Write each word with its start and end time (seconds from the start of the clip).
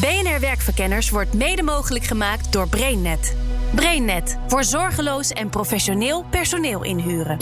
BNR 0.00 0.40
Werkverkenners 0.40 1.10
wordt 1.10 1.34
mede 1.34 1.62
mogelijk 1.62 2.04
gemaakt 2.04 2.52
door 2.52 2.68
BrainNet. 2.68 3.36
BrainNet 3.74 4.38
voor 4.46 4.64
zorgeloos 4.64 5.30
en 5.30 5.48
professioneel 5.48 6.24
personeel 6.30 6.84
inhuren. 6.84 7.38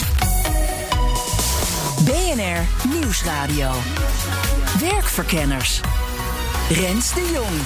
BNR 2.04 2.88
Nieuwsradio. 2.88 3.70
Werkverkenners. 4.80 5.80
Rens 6.70 7.14
de 7.14 7.30
Jong. 7.34 7.60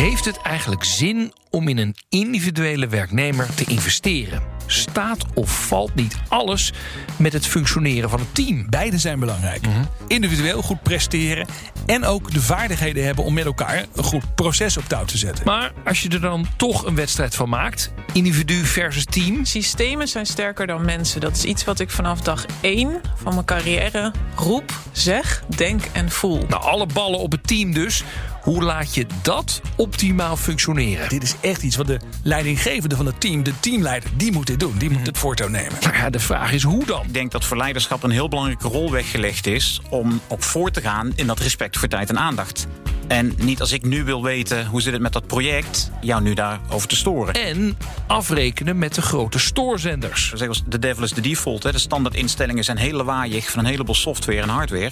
Heeft 0.00 0.24
het 0.24 0.42
eigenlijk 0.42 0.84
zin 0.84 1.32
om 1.50 1.68
in 1.68 1.78
een 1.78 1.96
individuele 2.08 2.86
werknemer 2.86 3.54
te 3.54 3.64
investeren? 3.64 4.57
Staat 4.70 5.24
of 5.34 5.66
valt 5.66 5.94
niet 5.94 6.16
alles 6.28 6.72
met 7.16 7.32
het 7.32 7.46
functioneren 7.46 8.10
van 8.10 8.18
het 8.18 8.34
team? 8.34 8.66
Beide 8.70 8.98
zijn 8.98 9.20
belangrijk. 9.20 9.66
Individueel 10.06 10.62
goed 10.62 10.82
presteren 10.82 11.46
en 11.86 12.04
ook 12.04 12.32
de 12.32 12.42
vaardigheden 12.42 13.04
hebben 13.04 13.24
om 13.24 13.34
met 13.34 13.44
elkaar 13.44 13.84
een 13.94 14.04
goed 14.04 14.34
proces 14.34 14.76
op 14.76 14.84
touw 14.84 15.04
te 15.04 15.18
zetten. 15.18 15.44
Maar 15.44 15.72
als 15.84 16.02
je 16.02 16.08
er 16.08 16.20
dan 16.20 16.46
toch 16.56 16.86
een 16.86 16.94
wedstrijd 16.94 17.34
van 17.34 17.48
maakt, 17.48 17.92
individu 18.12 18.64
versus 18.64 19.04
team. 19.04 19.44
Systemen 19.44 20.08
zijn 20.08 20.26
sterker 20.26 20.66
dan 20.66 20.84
mensen. 20.84 21.20
Dat 21.20 21.36
is 21.36 21.44
iets 21.44 21.64
wat 21.64 21.80
ik 21.80 21.90
vanaf 21.90 22.20
dag 22.20 22.44
één 22.60 23.00
van 23.22 23.34
mijn 23.34 23.46
carrière 23.46 24.12
roep, 24.34 24.72
zeg, 24.92 25.42
denk 25.56 25.82
en 25.92 26.10
voel. 26.10 26.44
Nou, 26.48 26.62
alle 26.62 26.86
ballen 26.86 27.18
op 27.18 27.32
het 27.32 27.46
team 27.46 27.72
dus. 27.74 28.02
Hoe 28.48 28.62
laat 28.62 28.94
je 28.94 29.06
dat 29.22 29.60
optimaal 29.76 30.36
functioneren? 30.36 31.08
Dit 31.08 31.22
is 31.22 31.34
echt 31.40 31.62
iets 31.62 31.76
wat 31.76 31.86
de 31.86 32.00
leidinggevende 32.22 32.96
van 32.96 33.06
het 33.06 33.20
team, 33.20 33.42
de 33.42 33.60
teamleider, 33.60 34.10
die 34.16 34.32
moet 34.32 34.46
dit 34.46 34.60
doen. 34.60 34.78
Die 34.78 34.90
moet 34.90 35.06
het 35.06 35.18
voortouw 35.18 35.48
nemen. 35.48 35.72
Nou 35.80 35.94
ja, 35.94 36.10
de 36.10 36.18
vraag 36.18 36.52
is 36.52 36.62
hoe 36.62 36.84
dan? 36.84 37.04
Ik 37.06 37.14
denk 37.14 37.30
dat 37.30 37.44
voor 37.44 37.56
leiderschap 37.56 38.02
een 38.02 38.10
heel 38.10 38.28
belangrijke 38.28 38.68
rol 38.68 38.90
weggelegd 38.90 39.46
is 39.46 39.80
om 39.90 40.20
ook 40.28 40.42
voor 40.42 40.70
te 40.70 40.80
gaan 40.80 41.12
in 41.14 41.26
dat 41.26 41.38
respect 41.38 41.78
voor 41.78 41.88
tijd 41.88 42.08
en 42.08 42.18
aandacht. 42.18 42.66
En 43.08 43.34
niet 43.36 43.60
als 43.60 43.72
ik 43.72 43.84
nu 43.84 44.04
wil 44.04 44.22
weten 44.22 44.66
hoe 44.66 44.82
zit 44.82 44.92
het 44.92 45.02
met 45.02 45.12
dat 45.12 45.26
project, 45.26 45.90
jou 46.00 46.22
nu 46.22 46.34
daarover 46.34 46.88
te 46.88 46.96
storen. 46.96 47.34
En 47.34 47.78
afrekenen 48.06 48.78
met 48.78 48.94
de 48.94 49.02
grote 49.02 49.38
stoorzenders. 49.38 50.30
We 50.30 50.36
zeggen 50.36 50.48
als 50.48 50.62
de 50.66 50.78
devil 50.78 51.02
is 51.02 51.12
de 51.12 51.20
default. 51.20 51.62
Hè. 51.62 51.72
De 51.72 51.78
standaardinstellingen 51.78 52.64
zijn 52.64 52.76
heel 52.76 52.92
lawaaiig 52.92 53.50
van 53.50 53.60
een 53.60 53.70
heleboel 53.70 53.94
software 53.94 54.40
en 54.40 54.48
hardware. 54.48 54.90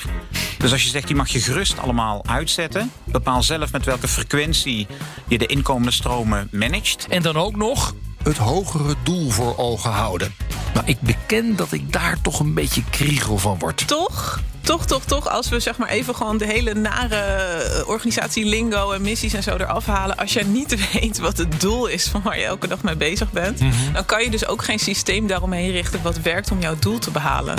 Dus 0.59 0.73
als 0.73 0.83
je 0.83 0.89
zegt 0.89 1.07
die 1.07 1.17
mag 1.17 1.29
je 1.29 1.41
gerust 1.41 1.79
allemaal 1.79 2.23
uitzetten. 2.27 2.91
Bepaal 3.05 3.43
zelf 3.47 3.73
met 3.73 3.85
welke 3.85 4.09
frequentie 4.09 4.87
je 5.29 5.39
de 5.39 5.47
inkomende 5.47 5.91
stromen 5.91 6.49
managt. 6.53 7.07
En 7.09 7.23
dan 7.23 7.37
ook 7.37 7.57
nog 7.57 7.95
het 8.23 8.37
hogere 8.37 8.95
doel 9.03 9.31
voor 9.31 9.57
ogen 9.57 9.91
houden. 9.91 10.35
Maar 10.75 10.89
ik 10.89 11.01
beken 11.01 11.57
dat 11.57 11.73
ik 11.73 11.93
daar 11.93 12.21
toch 12.23 12.41
een 12.41 12.55
beetje 12.55 12.83
kriegel 12.91 13.39
van 13.39 13.59
word. 13.59 13.89
Toch? 13.89 14.41
Toch, 14.61 14.87
toch, 14.87 15.05
toch, 15.05 15.29
als 15.29 15.49
we 15.49 15.61
zeg 15.61 15.77
maar 15.77 15.89
even 15.89 16.15
gewoon 16.15 16.39
de 16.39 16.47
hele 16.47 16.75
nare 16.75 17.17
eh, 17.17 17.89
organisatie 17.89 18.45
lingo 18.45 18.91
en 18.93 19.03
missies 19.03 19.33
en 19.33 19.43
zo 19.43 19.57
eraf 19.57 19.87
halen. 19.87 20.17
Als 20.17 20.33
jij 20.33 20.43
niet 20.43 20.77
weet 20.93 21.19
wat 21.19 21.39
het 21.39 21.61
doel 21.61 21.87
is 21.87 22.09
van 22.09 22.23
waar 22.23 22.39
je 22.39 22.45
elke 22.45 22.69
dag 22.69 22.83
mee 22.83 22.97
bezig 22.97 23.33
bent, 23.33 23.61
dan 23.93 24.05
kan 24.05 24.23
je 24.23 24.31
dus 24.31 24.47
ook 24.47 24.65
geen 24.65 24.79
systeem 24.79 25.27
daaromheen 25.27 25.71
richten 25.71 26.03
wat 26.03 26.21
werkt 26.21 26.51
om 26.51 26.61
jouw 26.61 26.77
doel 26.79 26.99
te 26.99 27.11
behalen. 27.11 27.57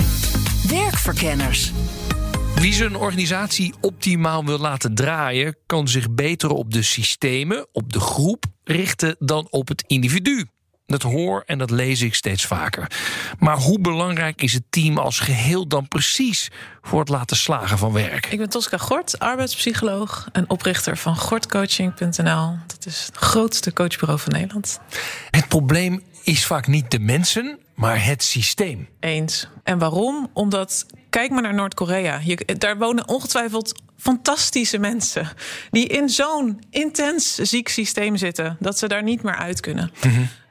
Werkverkenners. 0.68 1.72
Wie 2.60 2.74
zijn 2.74 2.96
organisatie 2.96 3.74
optimaal 3.80 4.44
wil 4.44 4.58
laten 4.58 4.94
draaien, 4.94 5.56
kan 5.66 5.88
zich 5.88 6.10
beter 6.10 6.50
op 6.50 6.72
de 6.72 6.82
systemen, 6.82 7.66
op 7.72 7.92
de 7.92 8.00
groep 8.00 8.44
richten 8.64 9.16
dan 9.18 9.46
op 9.50 9.68
het 9.68 9.84
individu. 9.86 10.46
Dat 10.86 11.02
hoor 11.02 11.42
en 11.46 11.58
dat 11.58 11.70
lees 11.70 12.00
ik 12.00 12.14
steeds 12.14 12.46
vaker. 12.46 12.90
Maar 13.38 13.56
hoe 13.56 13.80
belangrijk 13.80 14.42
is 14.42 14.52
het 14.52 14.62
team 14.70 14.98
als 14.98 15.20
geheel 15.20 15.68
dan 15.68 15.88
precies 15.88 16.48
voor 16.82 17.00
het 17.00 17.08
laten 17.08 17.36
slagen 17.36 17.78
van 17.78 17.92
werk? 17.92 18.26
Ik 18.26 18.38
ben 18.38 18.48
Tosca 18.48 18.76
Gort, 18.76 19.18
arbeidspsycholoog 19.18 20.28
en 20.32 20.50
oprichter 20.50 20.96
van 20.96 21.16
gortcoaching.nl. 21.16 22.56
Dat 22.66 22.86
is 22.86 23.06
het 23.06 23.16
grootste 23.16 23.72
coachbureau 23.72 24.20
van 24.20 24.32
Nederland. 24.32 24.80
Het 25.30 25.48
probleem 25.48 26.02
is 26.22 26.46
vaak 26.46 26.66
niet 26.66 26.90
de 26.90 26.98
mensen, 26.98 27.58
maar 27.74 28.04
het 28.04 28.22
systeem. 28.22 28.88
Eens. 29.00 29.48
En 29.62 29.78
waarom? 29.78 30.30
Omdat, 30.32 30.86
kijk 31.10 31.30
maar 31.30 31.42
naar 31.42 31.54
Noord-Korea. 31.54 32.20
Daar 32.58 32.78
wonen 32.78 33.08
ongetwijfeld 33.08 33.82
fantastische 33.96 34.78
mensen. 34.78 35.28
die 35.70 35.86
in 35.86 36.08
zo'n 36.08 36.60
intens 36.70 37.34
ziek 37.34 37.68
systeem 37.68 38.16
zitten. 38.16 38.56
dat 38.60 38.78
ze 38.78 38.88
daar 38.88 39.02
niet 39.02 39.22
meer 39.22 39.36
uit 39.36 39.60
kunnen. 39.60 39.90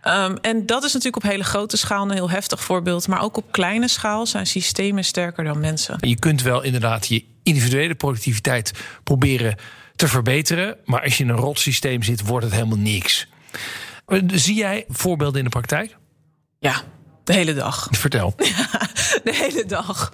Ehm, 0.02 0.36
en 0.42 0.66
dat 0.66 0.84
is 0.84 0.94
natuurlijk 0.94 1.24
op 1.24 1.32
hele 1.32 1.44
grote 1.44 1.78
schaal 1.78 2.04
een 2.04 2.12
heel 2.12 2.30
heftig 2.30 2.64
voorbeeld. 2.64 3.08
Maar 3.08 3.22
ook 3.22 3.38
op 3.38 3.52
kleine 3.52 3.88
schaal 3.88 4.26
zijn 4.26 4.48
systemen 4.48 5.04
sterker 5.04 5.44
dan 5.44 5.60
mensen. 5.60 5.98
Je 6.00 6.20
kunt 6.20 6.42
wel 6.42 6.62
inderdaad 6.62 7.08
je 7.08 7.24
individuele 7.44 7.96
productiviteit 7.96 8.72
proberen 9.04 9.56
te 9.96 10.08
verbeteren. 10.08 10.78
Maar 10.86 11.02
als 11.02 11.18
je 11.18 11.24
in 11.24 11.30
een 11.30 11.36
rot 11.36 11.60
systeem 11.60 12.04
zit, 12.04 12.26
wordt 12.26 12.46
het 12.46 12.54
helemaal 12.54 12.78
niks. 12.78 13.28
Zie 14.28 14.56
jij 14.56 14.86
voorbeelden 14.88 15.38
in 15.38 15.44
de 15.44 15.50
praktijk? 15.50 15.98
Ja, 16.60 16.82
de 17.24 17.34
hele 17.34 17.54
dag. 17.54 17.88
Vertel. 17.92 18.36
De 19.24 19.36
hele 19.36 19.66
dag. 19.66 20.12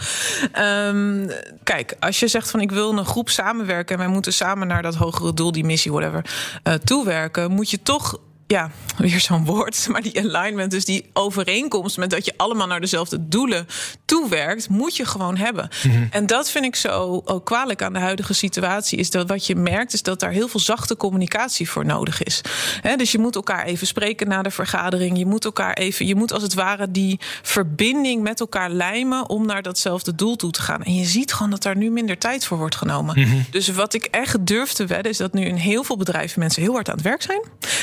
Ehm, 0.51 1.27
kijk, 1.63 1.95
als 1.99 2.19
je 2.19 2.27
zegt 2.27 2.49
van 2.49 2.59
ik 2.59 2.71
wil 2.71 2.97
een 2.97 3.05
groep 3.05 3.29
samenwerken... 3.29 3.95
en 3.95 4.01
wij 4.01 4.11
moeten 4.11 4.33
samen 4.33 4.67
naar 4.67 4.81
dat 4.81 4.95
hogere 4.95 5.33
doel, 5.33 5.51
die 5.51 5.65
missie, 5.65 5.91
whatever... 5.91 6.25
eh, 6.63 6.73
toewerken, 6.73 7.51
moet 7.51 7.69
je 7.69 7.81
toch... 7.81 8.19
Ja, 8.53 8.69
weer 8.97 9.19
zo'n 9.19 9.45
woord, 9.45 9.85
maar 9.91 10.01
die 10.01 10.19
alignment, 10.19 10.71
dus 10.71 10.85
die 10.85 11.09
overeenkomst 11.13 11.97
met 11.97 12.09
dat 12.09 12.25
je 12.25 12.33
allemaal 12.37 12.67
naar 12.67 12.79
dezelfde 12.79 13.27
doelen 13.27 13.67
toewerkt, 14.05 14.69
moet 14.69 14.95
je 14.95 15.05
gewoon 15.05 15.37
hebben. 15.37 15.69
En 16.09 16.25
dat 16.25 16.49
vind 16.49 16.65
ik 16.65 16.75
zo 16.75 17.21
ook 17.25 17.45
kwalijk 17.45 17.81
aan 17.81 17.93
de 17.93 17.99
huidige 17.99 18.33
situatie, 18.33 18.97
is 18.97 19.09
dat 19.09 19.29
wat 19.29 19.47
je 19.47 19.55
merkt, 19.55 19.93
is 19.93 20.01
dat 20.01 20.19
daar 20.19 20.31
heel 20.31 20.47
veel 20.47 20.59
zachte 20.59 20.97
communicatie 20.97 21.69
voor 21.69 21.85
nodig 21.85 22.23
is. 22.23 22.41
Dus 22.97 23.11
je 23.11 23.19
moet 23.19 23.35
elkaar 23.35 23.65
even 23.65 23.87
spreken 23.87 24.27
na 24.27 24.41
de 24.41 24.51
vergadering, 24.51 25.17
je 25.17 25.25
moet 25.25 25.45
elkaar 25.45 25.73
even, 25.73 26.05
je 26.05 26.15
moet 26.15 26.33
als 26.33 26.43
het 26.43 26.53
ware 26.53 26.91
die 26.91 27.19
verbinding 27.41 28.23
met 28.23 28.39
elkaar 28.39 28.69
lijmen 28.69 29.29
om 29.29 29.45
naar 29.45 29.61
datzelfde 29.61 30.15
doel 30.15 30.35
toe 30.35 30.51
te 30.51 30.61
gaan. 30.61 30.83
En 30.83 30.95
je 30.95 31.05
ziet 31.05 31.33
gewoon 31.33 31.51
dat 31.51 31.63
daar 31.63 31.77
nu 31.77 31.89
minder 31.89 32.17
tijd 32.17 32.45
voor 32.45 32.57
wordt 32.57 32.75
genomen. 32.75 33.45
Dus 33.51 33.67
wat 33.67 33.93
ik 33.93 34.05
echt 34.05 34.45
durf 34.45 34.73
te 34.73 34.85
wedden, 34.85 35.11
is 35.11 35.17
dat 35.17 35.33
nu 35.33 35.45
in 35.45 35.55
heel 35.55 35.83
veel 35.83 35.97
bedrijven 35.97 36.39
mensen 36.39 36.61
heel 36.61 36.73
hard 36.73 36.89
aan 36.89 36.95
het 36.95 37.03
werk 37.03 37.21
zijn 37.21 37.41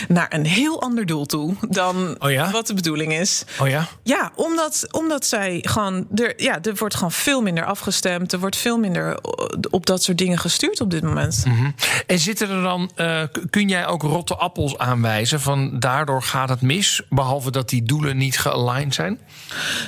naar 0.08 0.26
een 0.30 0.46
heel 0.46 0.59
ander 0.68 1.06
doel 1.06 1.26
toe 1.26 1.54
dan 1.68 2.16
Oh 2.18 2.30
ja? 2.30 2.50
wat 2.50 2.66
de 2.66 2.74
bedoeling 2.74 3.12
is. 3.12 3.44
Oh 3.60 3.68
ja? 3.68 3.88
Ja, 4.02 4.32
omdat, 4.34 4.86
omdat 4.90 5.26
zij 5.26 5.58
gewoon. 5.66 6.06
Er, 6.14 6.42
ja, 6.42 6.58
er 6.62 6.74
wordt 6.76 6.94
gewoon 6.94 7.12
veel 7.12 7.42
minder 7.42 7.64
afgestemd. 7.64 8.32
Er 8.32 8.38
wordt 8.38 8.56
veel 8.56 8.78
minder 8.78 9.18
op 9.70 9.86
dat 9.86 10.02
soort 10.02 10.18
dingen 10.18 10.38
gestuurd 10.38 10.80
op 10.80 10.90
dit 10.90 11.02
moment. 11.02 11.44
En 12.06 12.18
zitten 12.18 12.50
er 12.50 12.62
dan, 12.62 12.90
eh, 12.94 13.22
kun 13.50 13.68
jij 13.68 13.86
ook 13.86 14.02
rotte 14.02 14.36
appels 14.36 14.78
aanwijzen 14.78 15.40
van 15.40 15.78
daardoor 15.78 16.22
gaat 16.22 16.48
het 16.48 16.60
mis, 16.60 17.02
behalve 17.08 17.50
dat 17.50 17.68
die 17.68 17.82
doelen 17.82 18.16
niet 18.16 18.38
gealigned 18.38 18.94
zijn? 18.94 19.18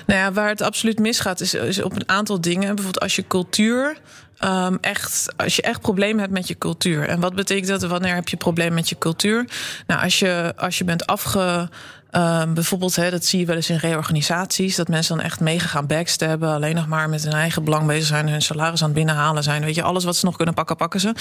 Nou 0.06 0.21
ja, 0.21 0.33
waar 0.33 0.49
het 0.49 0.62
absoluut 0.62 0.99
misgaat, 0.99 1.41
is, 1.41 1.54
is 1.54 1.83
op 1.83 1.93
een 1.93 2.09
aantal 2.09 2.41
dingen. 2.41 2.75
Bijvoorbeeld 2.75 3.00
als 3.00 3.16
je 3.16 3.27
cultuur. 3.27 4.00
Ehm, 4.42 4.76
echt, 4.80 5.28
als 5.36 5.56
je 5.56 5.62
echt 5.62 5.80
problemen 5.80 6.20
hebt 6.20 6.32
met 6.32 6.48
je 6.48 6.59
cultuur. 6.59 7.09
En 7.09 7.21
wat 7.21 7.34
betekent 7.34 7.68
dat? 7.68 7.83
Wanneer 7.83 8.15
heb 8.15 8.28
je 8.28 8.36
problemen 8.36 8.74
met 8.74 8.89
je 8.89 8.98
cultuur? 8.98 9.44
Nou, 9.86 10.03
als 10.03 10.18
je, 10.18 10.53
als 10.56 10.78
je 10.78 10.84
bent 10.84 11.06
afge. 11.06 11.68
Ehm, 12.12 12.54
bijvoorbeeld, 12.54 12.94
dat 12.94 13.24
zie 13.24 13.38
je 13.38 13.47
wel 13.47 13.56
eens 13.56 13.70
in 13.70 13.76
reorganisaties, 13.76 14.76
dat 14.76 14.88
mensen 14.88 15.16
dan 15.16 15.24
echt 15.24 15.41
mega 15.41 15.66
gaan 15.66 15.86
backstabben, 15.86 16.48
alleen 16.48 16.74
nog 16.74 16.86
maar 16.86 17.09
met 17.09 17.22
hun 17.22 17.32
eigen 17.32 17.64
belang 17.64 17.86
bezig 17.86 18.06
zijn, 18.06 18.28
hun 18.28 18.42
salaris 18.42 18.80
aan 18.80 18.88
het 18.88 18.97
binnenhalen 18.97 19.42
zijn. 19.42 19.64
Weet 19.64 19.74
je, 19.74 19.82
alles 19.82 20.04
wat 20.04 20.16
ze 20.16 20.24
nog 20.24 20.36
kunnen 20.36 20.54
pakken, 20.54 20.76
pakken 20.76 21.00
ze. 21.00 21.14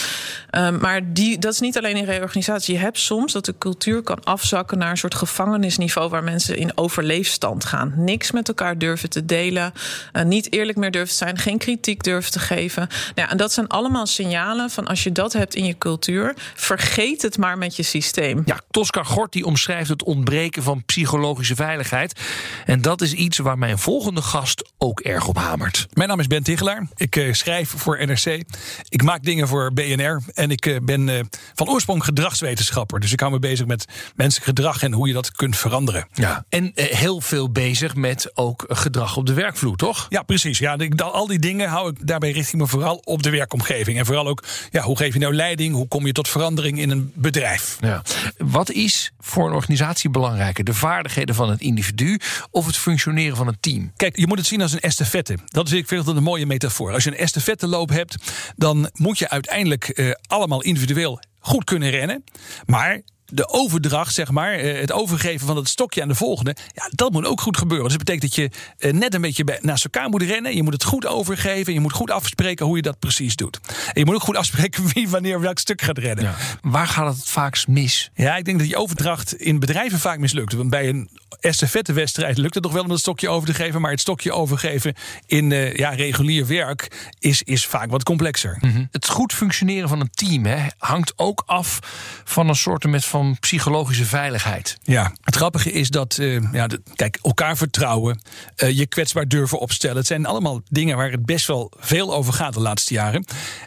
Ehm, 0.50 0.78
maar 0.78 1.14
die, 1.14 1.40
dat 1.40 1.54
is 1.54 1.60
niet 1.60 1.78
alleen 1.78 1.96
in 1.96 2.06
reorganisatie. 2.06 2.74
Je 2.74 2.80
hebt 2.80 3.00
soms 3.00 3.34
dat 3.34 3.46
de 3.46 3.56
cultuur 3.58 4.02
kan 4.02 4.24
afzakken 4.24 4.78
naar 4.78 4.90
een 4.90 4.98
soort 4.98 5.16
gevangenisniveau 5.16 6.10
waar 6.10 6.24
mensen 6.24 6.58
in 6.58 6.78
overleefstand 6.78 7.66
gaan. 7.66 7.94
Niks 7.96 8.32
met 8.32 8.48
elkaar 8.48 8.78
durven 8.78 9.10
te 9.10 9.26
delen, 9.26 9.74
eh, 10.12 10.24
niet 10.24 10.54
eerlijk 10.54 10.78
meer 10.78 10.92
durven 10.92 11.10
te 11.10 11.16
zijn, 11.16 11.38
geen 11.38 11.58
kritiek 11.58 12.04
durven 12.04 12.32
te 12.32 12.40
geven. 12.40 12.88
Nou 12.88 13.14
ja, 13.16 13.30
en 13.30 13.38
dat 13.38 13.54
zijn 13.54 13.68
allemaal 13.68 14.06
signalen 14.06 14.70
van 14.70 14.88
als 14.88 15.04
je 15.04 15.12
dat 15.12 15.34
hebt 15.34 15.56
in 15.56 15.66
je 15.66 15.78
cultuur, 15.78 16.36
vergeet 16.56 17.22
het 17.22 17.38
maar 17.38 17.58
met 17.58 17.76
je 17.76 17.84
systeem. 17.84 18.42
Ja, 18.46 18.60
Tosca 18.72 19.04
Gort 19.04 19.44
omschrijft 19.44 19.90
het 19.90 20.04
ontbreken 20.04 20.64
van 20.64 20.81
van 20.82 20.86
psychologische 20.86 21.56
veiligheid. 21.56 22.20
En 22.66 22.82
dat 22.82 23.02
is 23.02 23.14
iets 23.14 23.38
waar 23.38 23.58
mijn 23.58 23.78
volgende 23.78 24.22
gast 24.22 24.72
ook 24.78 25.00
erg 25.00 25.28
op 25.28 25.38
hamert. 25.38 25.88
Mijn 25.94 26.10
naam 26.10 26.20
is 26.20 26.28
Ben 26.28 26.44
Tigelaar. 26.44 26.88
Ik 26.96 27.16
uh, 27.16 27.34
schrijf 27.34 27.74
voor 27.78 28.06
NRC. 28.06 28.44
Ik 28.90 29.04
maak 29.04 29.24
dingen 29.24 29.48
voor 29.48 29.74
BNR. 29.74 30.22
En 30.34 30.52
ik 30.52 30.66
uh, 30.66 30.78
ben 30.84 31.08
uh, 31.08 31.20
van 31.56 31.70
oorsprong 31.70 32.04
gedragswetenschapper. 32.04 33.00
Dus 33.00 33.12
ik 33.12 33.20
hou 33.20 33.32
me 33.32 33.40
bezig 33.40 33.66
met 33.66 33.86
menselijk 34.16 34.48
gedrag 34.48 34.84
en 34.84 34.94
hoe 34.94 35.08
je 35.08 35.14
dat 35.14 35.32
kunt 35.32 35.58
veranderen. 35.58 36.08
Ja. 36.14 36.46
En 36.50 36.72
heel 36.74 37.22
veel 37.22 37.52
bezig 37.52 37.96
met 37.96 38.32
ook 38.34 38.66
gedrag 38.68 39.18
op 39.18 39.26
de 39.26 39.34
werkvloer, 39.34 39.76
toch? 39.76 40.06
Ja, 40.10 40.24
precies. 40.24 40.58
Ja, 40.58 40.78
al 40.98 41.28
die 41.28 41.40
dingen 41.40 41.70
hou 41.70 41.90
ik 41.90 42.08
daarbij 42.08 42.32
richting 42.32 42.62
me 42.62 42.68
vooral 42.68 43.02
op 43.04 43.24
de 43.24 43.30
werkomgeving. 43.30 43.98
En 43.98 44.06
vooral 44.06 44.28
ook, 44.28 44.44
ja, 44.72 44.82
hoe 44.82 44.98
geef 44.98 45.14
je 45.14 45.20
nou 45.20 45.36
leiding? 45.36 45.74
Hoe 45.74 45.88
kom 45.88 46.06
je 46.06 46.12
tot 46.12 46.28
verandering 46.28 46.80
in 46.80 46.90
een 46.90 47.12
bedrijf? 47.16 47.78
Ja. 47.80 48.02
Wat 48.38 48.72
is 48.72 49.12
voor 49.20 49.48
een 49.48 49.54
organisatie 49.54 50.10
belangrijker? 50.10 50.64
De 50.72 50.78
vaardigheden 50.78 51.36
van 51.36 51.50
het 51.50 51.62
individu 51.62 52.20
of 52.52 52.66
het 52.66 52.78
functioneren 52.78 53.38
van 53.38 53.48
een 53.48 53.58
team? 53.60 53.92
Kijk, 53.96 54.18
je 54.18 54.28
moet 54.28 54.38
het 54.38 54.48
zien 54.48 54.62
als 54.62 54.72
een 54.72 54.80
estafette. 54.80 55.38
Dat 55.46 55.68
is 55.68 55.74
ik 55.74 55.88
vind 55.88 56.06
dat 56.06 56.16
een 56.16 56.24
mooie 56.24 56.46
metafoor. 56.46 56.92
Als 56.94 57.04
je 57.04 57.12
een 57.12 57.18
estafetteloop 57.18 57.90
hebt, 57.90 58.16
dan 58.56 58.90
moet 58.94 59.18
je 59.18 59.30
uiteindelijk 59.30 60.00
uh, 60.00 60.12
allemaal 60.28 60.62
individueel 60.62 61.20
goed 61.40 61.64
kunnen 61.64 61.90
rennen. 61.90 62.24
Maar 62.66 63.02
de 63.32 63.50
overdracht, 63.50 64.14
zeg 64.14 64.32
maar, 64.32 64.54
eh, 64.54 64.80
het 64.80 64.92
overgeven 64.92 65.48
van 65.48 65.56
het 65.56 65.70
stokje 65.70 66.02
aan 66.02 66.08
de 66.08 66.16
volgende, 66.16 66.56
ja, 66.74 66.90
dat 66.92 67.12
moet 67.12 67.26
ook 67.26 67.42
goed 67.42 67.58
gebeuren. 67.58 67.88
Dus 67.88 67.98
dat 67.98 68.06
betekent 68.06 68.36
dat 68.36 68.44
je 68.44 68.52
eh, 68.78 68.94
net 68.94 69.14
een 69.14 69.22
beetje 69.22 69.60
naast 69.62 69.84
elkaar 69.84 70.10
moet 70.10 70.22
rennen. 70.22 70.56
Je 70.56 70.64
moet 70.64 70.74
het 70.74 70.84
goed 70.84 71.06
overgeven. 71.06 71.74
Je 71.74 71.80
moet 71.80 71.94
goed 71.94 72.12
afspreken 72.12 72.66
hoe 72.66 72.76
je 72.76 72.82
dat 72.82 73.00
precies 73.00 73.36
doet. 73.36 73.60
En 73.68 73.92
je 73.94 74.06
moet 74.06 74.16
ook 74.16 74.22
goed 74.22 74.36
afspreken 74.36 74.88
wie 74.94 75.10
wanneer 75.10 75.40
welk 75.40 75.60
stuk 75.60 75.82
gaat 75.82 75.98
rennen. 75.98 76.24
Ja. 76.24 76.36
Waar 76.62 76.88
gaat 76.88 77.16
het 77.16 77.30
vaakst 77.30 77.68
mis? 77.68 78.12
Ja, 78.14 78.36
ik 78.36 78.46
denk 78.46 78.58
dat 78.58 78.68
die 78.68 78.78
overdracht 78.78 79.36
in 79.36 79.60
bedrijven 79.60 80.00
vaak 80.00 80.20
mislukt. 80.20 80.54
Want 80.54 80.70
bij 80.70 80.90
een 80.90 81.10
estafettewedstrijd 81.40 82.38
lukt 82.38 82.56
het 82.56 82.64
nog 82.64 82.74
wel 82.74 82.84
om 82.84 82.90
het 82.90 83.00
stokje 83.00 83.30
over 83.30 83.48
te 83.48 83.54
geven. 83.54 83.82
Maar 83.82 83.92
het 83.92 84.00
stokje 84.00 84.32
overgeven 84.32 84.94
in 85.26 85.52
uh, 85.52 85.76
ja, 85.76 85.90
regulier 85.90 86.48
werk 86.48 87.12
is, 87.20 87.44
is 87.44 87.66
vaak 87.66 87.90
wat 87.90 88.04
complexer. 88.04 88.58
Mm 88.60 88.72
-hmm. 88.72 88.88
Het 88.92 89.08
goed 89.08 89.34
functioneren 89.34 89.90
van 89.90 90.00
een 90.00 90.12
team 90.12 90.46
hè, 90.46 90.68
hangt 90.78 91.14
ook 91.16 91.44
af 91.46 91.80
van 92.24 92.50
een 92.50 92.56
soort 92.56 92.84
met 92.88 93.06
van 93.06 93.21
psychologische 93.40 94.06
veiligheid. 94.06 94.78
Ja, 94.84 95.12
het 95.22 95.36
grappige 95.36 95.72
is 95.72 95.90
dat, 95.90 96.18
uh, 96.20 96.42
ja, 96.52 96.68
kijk, 96.96 97.20
elkaar 97.22 97.58
vertrouwen, 97.58 98.22
uh, 98.64 98.78
je 98.78 98.88
kwetsbaar 98.88 99.28
durven 99.28 99.60
opstellen. 99.60 99.98
Het 99.98 100.08
zijn 100.08 100.26
allemaal 100.26 100.62
dingen 100.70 100.98
waar 100.98 101.12
het 101.12 101.26
best 101.26 101.48
wel 101.48 101.72
veel 101.80 102.14
over 102.14 102.34
gaat 102.34 102.54
de 102.54 102.60
laatste 102.60 102.94
jaren. 102.94 103.26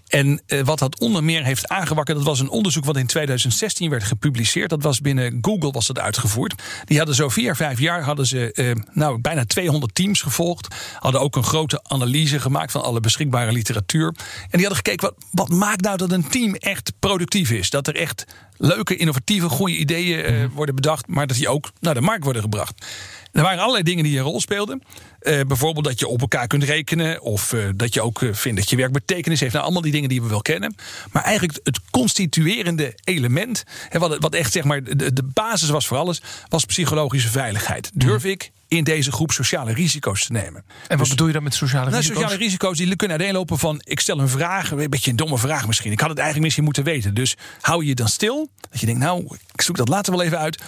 En 0.09 0.43
uh, 0.47 0.61
wat 0.62 0.79
dat 0.79 1.01
onder 1.01 1.25
meer 1.25 1.45
heeft 1.45 1.69
aangewakkerd, 1.69 2.17
dat 2.17 2.27
was 2.27 2.41
een 2.41 2.49
onderzoek 2.49 2.85
wat 2.85 2.97
in 2.97 3.06
2016 3.06 3.91
werd 3.91 4.05
gepubliceerd. 4.05 4.71
Dat 4.71 4.83
was 4.83 5.01
binnen 5.01 5.39
Google 5.41 5.71
was 5.71 5.87
dat 5.87 5.99
uitgevoerd. 5.99 6.62
Die 6.85 6.97
hadden 6.97 7.15
zo 7.15 7.29
vier, 7.29 7.56
vijf 7.56 7.79
jaar 7.79 8.03
hadden 8.03 8.27
ze 8.27 8.83
nou, 8.93 9.21
bijna 9.21 9.45
200 9.45 9.95
teams 9.95 10.23
gevolgd. 10.23 10.75
Hadden 10.99 11.21
ook 11.21 11.37
een 11.37 11.45
grote 11.45 11.81
analyse 11.83 12.41
gemaakt 12.41 12.73
van 12.73 12.83
alle 12.83 13.01
beschikbare 13.01 13.53
literatuur. 13.53 14.06
En 14.06 14.59
die 14.59 14.67
hadden 14.67 14.77
gekeken, 14.77 15.09
wat, 15.09 15.25
wat 15.31 15.59
maakt 15.59 15.81
nou 15.81 15.97
dat 15.97 16.12
een 16.12 16.29
team 16.29 16.55
echt 16.55 16.93
productief 16.99 17.51
is? 17.51 17.71
Dat 17.71 17.87
er 17.87 17.97
echt 17.97 18.25
leuke, 18.67 18.97
innovatieve, 18.97 19.49
goede 19.49 19.77
ideeën 19.77 20.33
uh, 20.33 20.47
worden 20.55 20.75
bedacht, 20.75 21.07
maar 21.07 21.27
dat 21.27 21.37
die 21.37 21.49
ook 21.49 21.71
naar 21.81 21.95
de 21.95 22.01
markt 22.01 22.25
worden 22.25 22.43
gebracht. 22.43 22.87
Er 23.33 23.43
waren 23.43 23.59
allerlei 23.59 23.83
dingen 23.83 24.05
die 24.05 24.19
een 24.19 24.25
rol 24.25 24.41
speelden. 24.41 24.83
Uh, 25.23 25.41
bijvoorbeeld 25.47 25.85
dat 25.85 25.99
je 25.99 26.09
op 26.09 26.21
elkaar 26.21 26.47
kunt 26.47 26.65
rekenen. 26.65 27.23
Of 27.23 27.53
uh, 27.53 27.69
dat 27.77 27.95
je 27.95 28.03
ook 28.03 28.21
uh, 28.21 28.35
vindt 28.35 28.59
dat 28.59 28.71
je 28.71 28.77
werk 28.77 28.93
betekenis 28.93 29.41
heeft. 29.41 29.53
Nou, 29.53 29.65
allemaal 29.65 29.83
die 29.83 29.93
dingen 29.93 30.09
die 30.09 30.23
we 30.23 30.29
wel 30.29 30.43
kennen. 30.43 30.77
Maar 31.13 31.23
eigenlijk 31.23 31.59
het 31.63 31.81
constituerende 31.91 32.95
element. 33.05 33.65
Hè, 33.89 33.99
wat, 33.99 34.17
wat 34.19 34.35
echt 34.35 34.53
zeg 34.53 34.65
maar 34.65 34.83
de, 34.83 35.13
de 35.13 35.23
basis 35.23 35.69
was 35.69 35.87
voor 35.87 35.97
alles. 35.97 36.23
Was 36.49 36.65
psychologische 36.65 37.29
veiligheid. 37.29 37.91
Durf 37.95 38.25
ik 38.25 38.51
in 38.76 38.85
deze 38.85 39.12
groep 39.12 39.32
sociale 39.32 39.73
risico's 39.73 40.26
te 40.26 40.32
nemen. 40.32 40.65
En 40.65 40.88
wat 40.88 40.99
dus, 40.99 41.09
bedoel 41.09 41.26
je 41.26 41.32
dan 41.32 41.43
met 41.43 41.55
sociale 41.55 41.85
nou, 41.85 41.97
risico's? 41.97 42.21
Sociale 42.21 42.43
risico's 42.43 42.76
die 42.76 42.97
kunnen 42.97 43.17
uiteenlopen 43.17 43.59
van... 43.59 43.81
ik 43.85 44.00
stel 44.00 44.21
een 44.21 44.29
vraag, 44.29 44.71
een 44.71 44.91
beetje 44.91 45.11
een 45.11 45.17
domme 45.17 45.38
vraag 45.38 45.67
misschien. 45.67 45.93
Ik 45.93 46.00
had 46.00 46.09
het 46.09 46.19
eigenlijk 46.19 46.44
misschien 46.44 46.65
moeten 46.65 46.85
weten. 46.85 47.15
Dus 47.15 47.37
hou 47.61 47.85
je 47.85 47.94
dan 47.94 48.09
stil. 48.09 48.50
Dat 48.71 48.81
je 48.81 48.87
denkt, 48.87 49.00
nou, 49.00 49.37
ik 49.53 49.62
zoek 49.62 49.76
dat 49.76 49.88
later 49.88 50.12
wel 50.12 50.23
even 50.23 50.38
uit. 50.38 50.62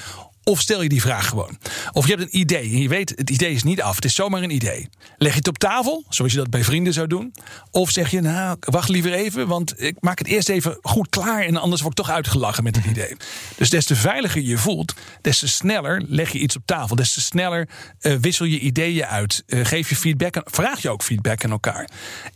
Of 0.48 0.60
stel 0.60 0.82
je 0.82 0.88
die 0.88 1.00
vraag 1.00 1.28
gewoon. 1.28 1.58
Of 1.92 2.06
je 2.06 2.14
hebt 2.14 2.22
een 2.22 2.40
idee 2.40 2.70
en 2.70 2.82
je 2.82 2.88
weet, 2.88 3.12
het 3.16 3.30
idee 3.30 3.52
is 3.52 3.62
niet 3.62 3.82
af. 3.82 3.94
Het 3.94 4.04
is 4.04 4.14
zomaar 4.14 4.42
een 4.42 4.50
idee. 4.50 4.88
Leg 5.18 5.32
je 5.32 5.38
het 5.38 5.48
op 5.48 5.58
tafel, 5.58 6.04
zoals 6.08 6.32
je 6.32 6.38
dat 6.38 6.50
bij 6.50 6.64
vrienden 6.64 6.92
zou 6.92 7.06
doen. 7.06 7.34
Of 7.70 7.90
zeg 7.90 8.10
je, 8.10 8.20
nou, 8.20 8.56
wacht 8.60 8.88
liever 8.88 9.12
even, 9.12 9.48
want 9.48 9.82
ik 9.82 9.96
maak 10.00 10.18
het 10.18 10.26
eerst 10.26 10.48
even 10.48 10.78
goed 10.82 11.08
klaar. 11.08 11.42
En 11.42 11.56
anders 11.56 11.82
word 11.82 11.98
ik 11.98 12.04
toch 12.04 12.14
uitgelachen 12.14 12.64
met 12.64 12.76
het 12.76 12.84
idee. 12.84 13.16
Dus 13.56 13.70
des 13.70 13.84
te 13.84 13.96
veiliger 13.96 14.42
je 14.42 14.58
voelt, 14.58 14.94
des 15.20 15.38
te 15.38 15.48
sneller 15.48 16.02
leg 16.06 16.32
je 16.32 16.38
iets 16.38 16.56
op 16.56 16.62
tafel. 16.64 16.96
Des 16.96 17.12
te 17.12 17.20
sneller 17.20 17.68
uh, 18.00 18.16
wissel 18.20 18.46
je 18.46 18.58
ideeën 18.58 19.04
uit. 19.04 19.42
Uh, 19.46 19.64
geef 19.64 19.88
je 19.88 19.96
feedback, 19.96 20.42
vraag 20.44 20.82
je 20.82 20.90
ook 20.90 21.02
feedback 21.02 21.44
aan 21.44 21.50
elkaar. 21.50 21.88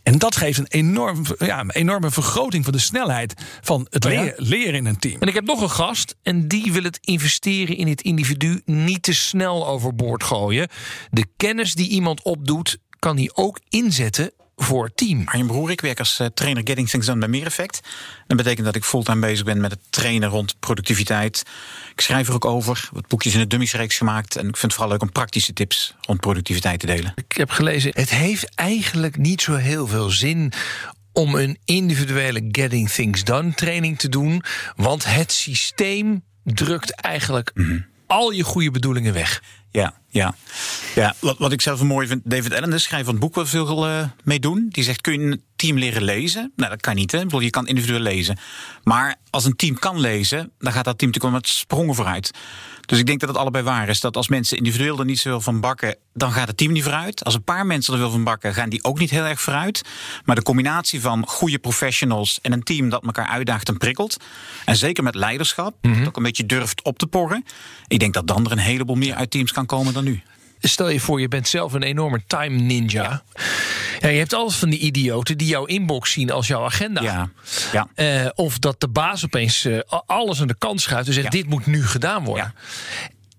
En 0.03 0.17
dat 0.17 0.35
geeft 0.35 0.59
een, 0.59 0.67
enorm, 0.67 1.25
ja, 1.39 1.59
een 1.59 1.71
enorme 1.71 2.11
vergroting 2.11 2.63
van 2.63 2.73
de 2.73 2.79
snelheid 2.79 3.33
van 3.61 3.87
het 3.89 4.05
Oh 4.05 4.11
leren, 4.11 4.33
leren 4.37 4.73
in 4.73 4.85
een 4.85 4.99
team. 4.99 5.19
En 5.19 5.27
ik 5.27 5.33
heb 5.33 5.45
nog 5.45 5.61
een 5.61 5.69
gast 5.69 6.15
en 6.23 6.47
die 6.47 6.71
wil 6.71 6.83
het 6.83 6.97
investeren 7.01 7.77
in 7.77 7.87
het 7.87 8.00
individu 8.01 8.61
niet 8.65 9.03
te 9.03 9.13
snel 9.13 9.67
overboord 9.67 10.23
gooien. 10.23 10.67
De 11.09 11.25
kennis 11.37 11.73
die 11.73 11.89
iemand 11.89 12.21
opdoet, 12.21 12.77
kan 12.99 13.17
hij 13.17 13.29
ook 13.33 13.59
inzetten 13.69 14.31
voor 14.55 14.85
het 14.85 14.97
team. 14.97 15.21
Arjen 15.25 15.47
Broer, 15.47 15.71
ik 15.71 15.81
werk 15.81 15.99
als 15.99 16.19
uh, 16.19 16.27
trainer 16.27 16.63
Getting 16.65 16.89
Things 16.89 17.05
Done 17.05 17.19
bij 17.19 17.27
Meer 17.27 17.45
Effect. 17.45 17.79
Dat 18.27 18.37
betekent 18.37 18.65
dat 18.65 18.75
ik 18.75 18.83
fulltime 18.83 19.19
bezig 19.19 19.45
ben 19.45 19.61
met 19.61 19.71
het 19.71 19.79
trainen 19.89 20.29
rond 20.29 20.59
productiviteit. 20.59 21.43
Ik 21.91 22.01
schrijf 22.01 22.27
er 22.27 22.33
ook 22.33 22.45
over, 22.45 22.89
wat 22.91 23.07
boekjes 23.07 23.33
in 23.33 23.39
de 23.39 23.47
dummiesreeks 23.47 23.97
gemaakt. 23.97 24.35
En 24.35 24.47
ik 24.47 24.57
vind 24.57 24.61
het 24.61 24.73
vooral 24.73 24.91
leuk 24.91 25.01
om 25.01 25.11
praktische 25.11 25.53
tips 25.53 25.95
rond 26.01 26.19
productiviteit 26.19 26.79
te 26.79 26.85
delen. 26.85 27.13
Ik 27.15 27.37
heb 27.37 27.49
gelezen, 27.49 27.91
het 27.93 28.09
heeft 28.09 28.55
eigenlijk 28.55 29.17
niet 29.17 29.41
zo 29.41 29.55
heel 29.55 29.87
veel 29.87 30.09
zin 30.09 30.53
om 31.13 31.35
een 31.35 31.57
individuele 31.65 32.47
Getting 32.51 32.89
Things 32.89 33.23
Done 33.23 33.53
training 33.53 33.99
te 33.99 34.09
doen. 34.09 34.43
Want 34.75 35.05
het 35.05 35.31
systeem 35.31 36.23
drukt 36.43 36.91
eigenlijk 36.95 37.51
Mhm. 37.53 37.79
Al 38.11 38.31
je 38.31 38.43
goede 38.43 38.71
bedoelingen 38.71 39.13
weg. 39.13 39.43
Ja, 39.71 39.93
ja. 40.09 40.35
ja 40.95 41.15
wat, 41.19 41.37
wat 41.37 41.51
ik 41.51 41.61
zelf 41.61 41.83
mooi 41.83 42.07
vind, 42.07 42.21
David 42.23 42.53
Allen, 42.53 42.69
de 42.69 42.77
schrijver 42.77 43.05
van 43.05 43.15
het 43.15 43.23
boek, 43.23 43.35
wat 43.35 43.49
veel 43.49 43.87
uh, 43.87 44.03
mee 44.23 44.39
doen. 44.39 44.67
Die 44.69 44.83
zegt: 44.83 45.01
kun 45.01 45.21
je 45.21 45.41
team 45.61 45.77
leren 45.77 46.03
lezen? 46.03 46.51
Nou, 46.55 46.69
dat 46.69 46.81
kan 46.81 46.95
niet. 46.95 47.11
Hè? 47.11 47.17
Ik 47.17 47.23
bedoel, 47.23 47.39
je 47.39 47.49
kan 47.49 47.67
individueel 47.67 47.99
lezen. 48.01 48.37
Maar 48.83 49.15
als 49.29 49.45
een 49.45 49.55
team 49.55 49.79
kan 49.79 49.99
lezen, 49.99 50.51
dan 50.59 50.71
gaat 50.73 50.85
dat 50.85 50.97
team 50.97 51.11
natuurlijk 51.11 51.23
wel 51.23 51.31
met 51.31 51.47
sprongen 51.47 51.95
vooruit. 51.95 52.31
Dus 52.85 52.99
ik 52.99 53.05
denk 53.05 53.19
dat 53.19 53.29
het 53.29 53.37
allebei 53.37 53.63
waar 53.63 53.89
is. 53.89 53.99
Dat 53.99 54.15
als 54.17 54.27
mensen 54.27 54.57
individueel 54.57 54.99
er 54.99 55.05
niet 55.05 55.19
zoveel 55.19 55.41
van 55.41 55.59
bakken, 55.59 55.95
dan 56.13 56.31
gaat 56.31 56.47
het 56.47 56.57
team 56.57 56.71
niet 56.71 56.83
vooruit. 56.83 57.23
Als 57.23 57.33
een 57.33 57.43
paar 57.43 57.65
mensen 57.65 57.93
er 57.93 57.99
veel 57.99 58.09
van 58.11 58.23
bakken, 58.23 58.53
gaan 58.53 58.69
die 58.69 58.83
ook 58.83 58.99
niet 58.99 59.09
heel 59.09 59.23
erg 59.23 59.41
vooruit. 59.41 59.81
Maar 60.25 60.35
de 60.35 60.41
combinatie 60.41 61.01
van 61.01 61.27
goede 61.27 61.59
professionals 61.59 62.39
en 62.41 62.51
een 62.51 62.63
team 62.63 62.89
dat 62.89 63.03
elkaar 63.05 63.27
uitdaagt 63.27 63.67
en 63.67 63.77
prikkelt. 63.77 64.17
En 64.65 64.75
zeker 64.75 65.03
met 65.03 65.15
leiderschap, 65.15 65.75
Mhm. 65.81 65.97
dat 65.97 66.07
ook 66.07 66.17
een 66.17 66.23
beetje 66.23 66.45
durft 66.45 66.83
op 66.83 66.97
te 66.97 67.07
porren. 67.07 67.45
Ik 67.87 67.99
denk 67.99 68.13
dat 68.13 68.27
dan 68.27 68.45
er 68.45 68.51
een 68.51 68.57
heleboel 68.57 68.95
meer 68.95 69.15
uit 69.15 69.31
teams 69.31 69.51
kan 69.51 69.65
komen 69.65 69.93
dan 69.93 70.03
nu. 70.03 70.21
Stel 70.59 70.89
je 70.89 70.99
voor, 70.99 71.21
je 71.21 71.27
bent 71.27 71.47
zelf 71.47 71.73
een 71.73 71.83
enorme 71.83 72.21
time 72.27 72.55
ninja. 72.59 73.03
Ja. 73.03 73.23
Je 74.09 74.17
hebt 74.17 74.33
altijd 74.33 74.59
van 74.59 74.69
die 74.69 74.79
idioten 74.79 75.37
die 75.37 75.47
jouw 75.47 75.65
inbox 75.65 76.11
zien 76.11 76.31
als 76.31 76.47
jouw 76.47 76.63
agenda. 76.63 77.01
Ja, 77.01 77.29
ja. 77.71 77.87
Eh, 77.95 78.29
of 78.35 78.59
dat 78.59 78.79
de 78.79 78.87
baas 78.87 79.25
opeens 79.25 79.65
eh, 79.65 79.79
alles 80.05 80.41
aan 80.41 80.47
de 80.47 80.55
kant 80.57 80.81
schuift 80.81 81.07
en 81.07 81.13
zegt: 81.13 81.33
Ja. 81.33 81.39
dit 81.39 81.49
moet 81.49 81.65
nu 81.65 81.85
gedaan 81.85 82.23
worden. 82.23 82.53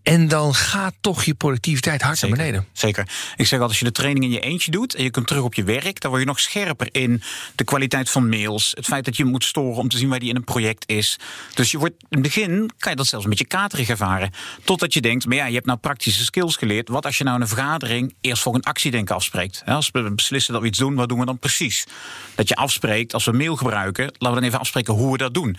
En 0.02 0.28
dan 0.28 0.54
gaat 0.54 0.94
toch 1.00 1.24
je 1.24 1.34
productiviteit 1.34 2.02
hard 2.02 2.18
Zeker, 2.18 2.36
naar 2.36 2.46
beneden. 2.46 2.68
Zeker. 2.72 3.02
Ik 3.36 3.46
zeg 3.46 3.50
altijd, 3.50 3.68
als 3.68 3.78
je 3.78 3.84
de 3.84 3.92
training 3.92 4.24
in 4.24 4.30
je 4.30 4.40
eentje 4.40 4.70
doet 4.70 4.94
en 4.94 5.02
je 5.02 5.10
komt 5.10 5.26
terug 5.26 5.42
op 5.42 5.54
je 5.54 5.64
werk, 5.64 6.00
dan 6.00 6.10
word 6.10 6.22
je 6.22 6.28
nog 6.28 6.40
scherper 6.40 6.88
in 6.92 7.22
de 7.54 7.64
kwaliteit 7.64 8.10
van 8.10 8.28
mails. 8.28 8.72
Het 8.76 8.84
feit 8.84 9.04
dat 9.04 9.16
je 9.16 9.24
moet 9.24 9.44
storen 9.44 9.78
om 9.78 9.88
te 9.88 9.98
zien 9.98 10.08
waar 10.08 10.18
die 10.18 10.28
in 10.28 10.36
een 10.36 10.44
project 10.44 10.84
is. 10.86 11.18
Dus 11.54 11.70
je 11.70 11.78
wordt 11.78 11.94
in 11.98 12.06
het 12.08 12.22
begin 12.22 12.70
kan 12.78 12.90
je 12.90 12.96
dat 12.96 13.06
zelfs 13.06 13.24
een 13.24 13.30
beetje 13.30 13.46
katerig 13.46 13.88
ervaren. 13.88 14.30
Totdat 14.64 14.94
je 14.94 15.00
denkt, 15.00 15.26
maar 15.26 15.36
ja, 15.36 15.46
je 15.46 15.54
hebt 15.54 15.66
nou 15.66 15.78
praktische 15.78 16.24
skills 16.24 16.56
geleerd. 16.56 16.88
Wat 16.88 17.06
als 17.06 17.18
je 17.18 17.24
nou 17.24 17.36
in 17.36 17.42
een 17.42 17.48
vergadering 17.48 18.14
eerst 18.20 18.42
voor 18.42 18.54
een 18.54 18.62
actiedenken 18.62 19.14
afspreekt? 19.14 19.62
Als 19.66 19.90
we 19.90 20.12
beslissen 20.14 20.52
dat 20.52 20.62
we 20.62 20.68
iets 20.68 20.78
doen, 20.78 20.94
wat 20.94 21.08
doen 21.08 21.18
we 21.18 21.24
dan 21.24 21.38
precies? 21.38 21.86
Dat 22.34 22.48
je 22.48 22.54
afspreekt, 22.54 23.14
als 23.14 23.24
we 23.24 23.32
mail 23.32 23.56
gebruiken, 23.56 24.04
laten 24.04 24.28
we 24.28 24.34
dan 24.34 24.42
even 24.42 24.58
afspreken 24.58 24.94
hoe 24.94 25.12
we 25.12 25.18
dat 25.18 25.34
doen. 25.34 25.56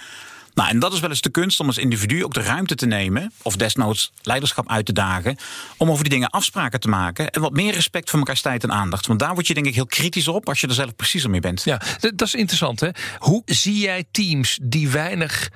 Nou, 0.54 0.70
en 0.70 0.80
dat 0.80 0.94
is 0.94 1.00
wel 1.00 1.10
eens 1.10 1.22
de 1.22 1.30
kunst 1.30 1.60
om 1.60 1.68
als 1.68 1.78
individu 1.78 2.24
ook 2.24 2.34
de 2.34 2.42
ruimte 2.42 2.76
te 2.76 2.86
nemen, 2.86 3.32
of 3.42 3.56
desnoods 3.56 4.12
leiderschap 4.22 4.70
uit 4.70 4.86
te 4.86 4.94
dagen, 4.94 5.38
om 5.78 5.90
over 5.90 6.04
die 6.04 6.14
dingen 6.14 6.30
afspraken 6.30 6.80
te 6.80 6.88
maken 6.88 7.32
en 7.32 7.42
wat 7.42 7.52
meer 7.54 7.74
respect 7.74 8.10
voor 8.10 8.20
elkaars 8.20 8.42
tijd 8.42 8.64
en 8.64 8.72
aandacht. 8.72 9.08
Want 9.08 9.20
daar 9.20 9.34
word 9.34 9.48
je 9.48 9.54
denk 9.54 9.66
ik 9.66 9.76
heel 9.76 9.86
kritisch 9.86 10.28
op 10.28 10.48
als 10.48 10.62
je 10.62 10.68
er 10.68 10.74
zelf 10.74 10.96
preciezer 10.96 11.30
mee 11.30 11.40
bent. 11.40 11.64
Ja, 11.64 11.82
dat 12.00 12.22
is 12.22 12.36
interessant. 12.36 12.80
Hè? 12.80 12.90
Hoe 13.18 13.42
zie 13.46 13.78
jij 13.78 14.04
teams 14.12 14.60
die 14.62 14.90
weinig 14.90 15.50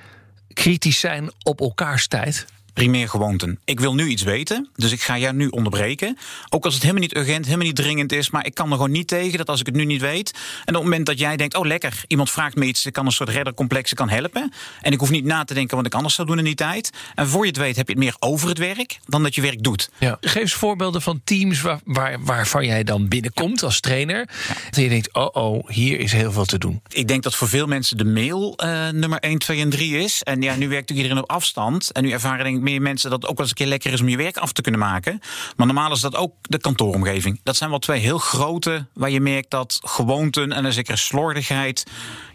kritisch 0.52 1.00
zijn 1.00 1.30
op 1.42 1.60
elkaars 1.60 2.06
tijd? 2.06 2.46
Primair 2.78 3.08
gewoonten. 3.08 3.58
Ik 3.64 3.80
wil 3.80 3.94
nu 3.94 4.06
iets 4.06 4.22
weten, 4.22 4.68
dus 4.74 4.92
ik 4.92 5.00
ga 5.00 5.18
jou 5.18 5.34
nu 5.34 5.48
onderbreken. 5.48 6.18
Ook 6.48 6.64
als 6.64 6.74
het 6.74 6.82
helemaal 6.82 7.02
niet 7.02 7.16
urgent, 7.16 7.44
helemaal 7.44 7.66
niet 7.66 7.76
dringend 7.76 8.12
is, 8.12 8.30
maar 8.30 8.46
ik 8.46 8.54
kan 8.54 8.66
er 8.66 8.72
gewoon 8.72 8.90
niet 8.90 9.08
tegen 9.08 9.38
dat 9.38 9.48
als 9.48 9.60
ik 9.60 9.66
het 9.66 9.74
nu 9.74 9.84
niet 9.84 10.00
weet. 10.00 10.30
En 10.34 10.68
op 10.68 10.74
het 10.74 10.82
moment 10.82 11.06
dat 11.06 11.18
jij 11.18 11.36
denkt, 11.36 11.54
oh 11.54 11.66
lekker, 11.66 12.04
iemand 12.06 12.30
vraagt 12.30 12.56
me 12.56 12.64
iets, 12.64 12.86
ik 12.86 12.92
kan 12.92 13.06
een 13.06 13.12
soort 13.12 13.28
reddercomplex, 13.28 13.90
ik 13.90 13.96
kan 13.96 14.08
helpen. 14.08 14.52
En 14.80 14.92
ik 14.92 15.00
hoef 15.00 15.10
niet 15.10 15.24
na 15.24 15.44
te 15.44 15.54
denken 15.54 15.76
wat 15.76 15.86
ik 15.86 15.94
anders 15.94 16.14
zou 16.14 16.28
doen 16.28 16.38
in 16.38 16.44
die 16.44 16.54
tijd. 16.54 16.90
En 17.14 17.28
voor 17.28 17.42
je 17.42 17.48
het 17.48 17.58
weet 17.58 17.76
heb 17.76 17.86
je 17.86 17.92
het 17.92 18.02
meer 18.02 18.16
over 18.18 18.48
het 18.48 18.58
werk 18.58 18.98
dan 19.06 19.22
dat 19.22 19.34
je 19.34 19.40
werk 19.40 19.62
doet. 19.62 19.90
Ja. 19.98 20.16
Geef 20.20 20.42
eens 20.42 20.54
voorbeelden 20.54 21.02
van 21.02 21.20
teams 21.24 21.60
waar, 21.60 21.80
waar, 21.84 22.24
waarvan 22.24 22.66
jij 22.66 22.84
dan 22.84 23.08
binnenkomt 23.08 23.62
als 23.62 23.80
trainer. 23.80 24.28
Dat 24.70 24.82
je 24.82 24.88
denkt, 24.88 25.12
oh 25.12 25.28
oh, 25.32 25.68
hier 25.68 26.00
is 26.00 26.12
heel 26.12 26.32
veel 26.32 26.44
te 26.44 26.58
doen. 26.58 26.82
Ik 26.88 27.08
denk 27.08 27.22
dat 27.22 27.34
voor 27.34 27.48
veel 27.48 27.66
mensen 27.66 27.96
de 27.96 28.04
mail 28.04 28.54
uh, 28.56 28.88
nummer 28.88 29.18
1, 29.18 29.38
2 29.38 29.60
en 29.60 29.70
3 29.70 29.98
is. 29.98 30.22
En 30.22 30.42
ja, 30.42 30.54
nu 30.54 30.68
werkt 30.68 30.88
natuurlijk 30.88 31.08
iedereen 31.08 31.22
op 31.22 31.30
afstand. 31.30 31.92
En 31.92 32.02
nu 32.02 32.10
ervaren 32.10 32.44
denk 32.44 32.56
ik 32.56 32.62
meer 32.70 32.82
mensen 32.82 33.10
dat 33.10 33.26
ook 33.26 33.36
wel 33.36 33.40
eens 33.40 33.48
een 33.48 33.54
keer 33.54 33.66
lekker 33.66 33.92
is 33.92 34.00
om 34.00 34.08
je 34.08 34.16
werk 34.16 34.36
af 34.36 34.52
te 34.52 34.62
kunnen 34.62 34.80
maken. 34.80 35.20
Maar 35.56 35.66
normaal 35.66 35.92
is 35.92 36.00
dat 36.00 36.16
ook 36.16 36.34
de 36.42 36.58
kantooromgeving. 36.58 37.40
Dat 37.42 37.56
zijn 37.56 37.70
wel 37.70 37.78
twee 37.78 38.00
heel 38.00 38.18
grote 38.18 38.86
waar 38.94 39.10
je 39.10 39.20
merkt 39.20 39.50
dat 39.50 39.80
gewoonten 39.82 40.52
en 40.52 40.64
een 40.64 40.72
zekere 40.72 40.96
slordigheid. 40.96 41.84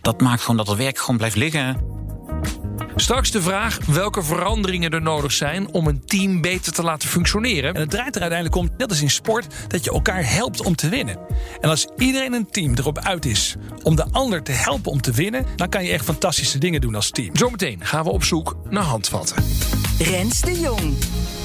dat 0.02 0.22
maakt 0.22 0.42
gewoon 0.42 0.58
dat 0.58 0.68
het 0.68 0.78
werk 0.78 0.98
gewoon 0.98 1.18
blijft 1.18 1.36
liggen. 1.36 2.02
Straks 2.96 3.32
de 3.32 3.42
vraag 3.42 3.80
welke 3.86 4.24
veranderingen 4.24 4.92
er 4.92 5.02
nodig 5.02 5.32
zijn 5.32 5.74
om 5.74 5.88
een 5.88 6.06
team 6.06 6.42
beter 6.42 6.74
te 6.74 6.84
laten 6.84 7.10
functioneren. 7.10 7.74
En 7.74 7.82
het 7.82 7.90
draait 7.90 8.16
er 8.16 8.22
uiteindelijk 8.22 8.62
om, 8.62 8.70
net 8.78 8.90
als 8.90 9.02
in 9.02 9.10
sport, 9.10 9.48
dat 9.68 9.84
je 9.84 9.92
elkaar 9.92 10.30
helpt 10.30 10.62
om 10.62 10.76
te 10.76 10.90
winnen. 10.90 11.18
En 11.62 11.70
als 11.70 11.88
iedereen 11.98 12.34
een 12.34 12.52
team 12.52 12.74
erop 12.76 13.00
uit 13.00 13.26
is 13.26 13.56
om 13.84 13.96
de 13.96 14.06
ander 14.12 14.44
te 14.44 14.52
helpen 14.52 14.92
om 14.92 15.02
te 15.02 15.12
winnen, 15.12 15.46
dan 15.56 15.70
kan 15.70 15.84
je 15.84 15.92
echt 15.92 16.06
fantastische 16.06 16.58
dingen 16.58 16.82
doen 16.82 16.96
als 16.96 17.10
team. 17.10 17.36
Zometeen 17.36 17.86
gaan 17.86 18.04
we 18.04 18.10
op 18.10 18.24
zoek 18.24 18.56
naar 18.70 18.84
handvatten. 18.84 19.44
Rens 20.00 20.42
de 20.42 20.54
Jong. 20.56 21.43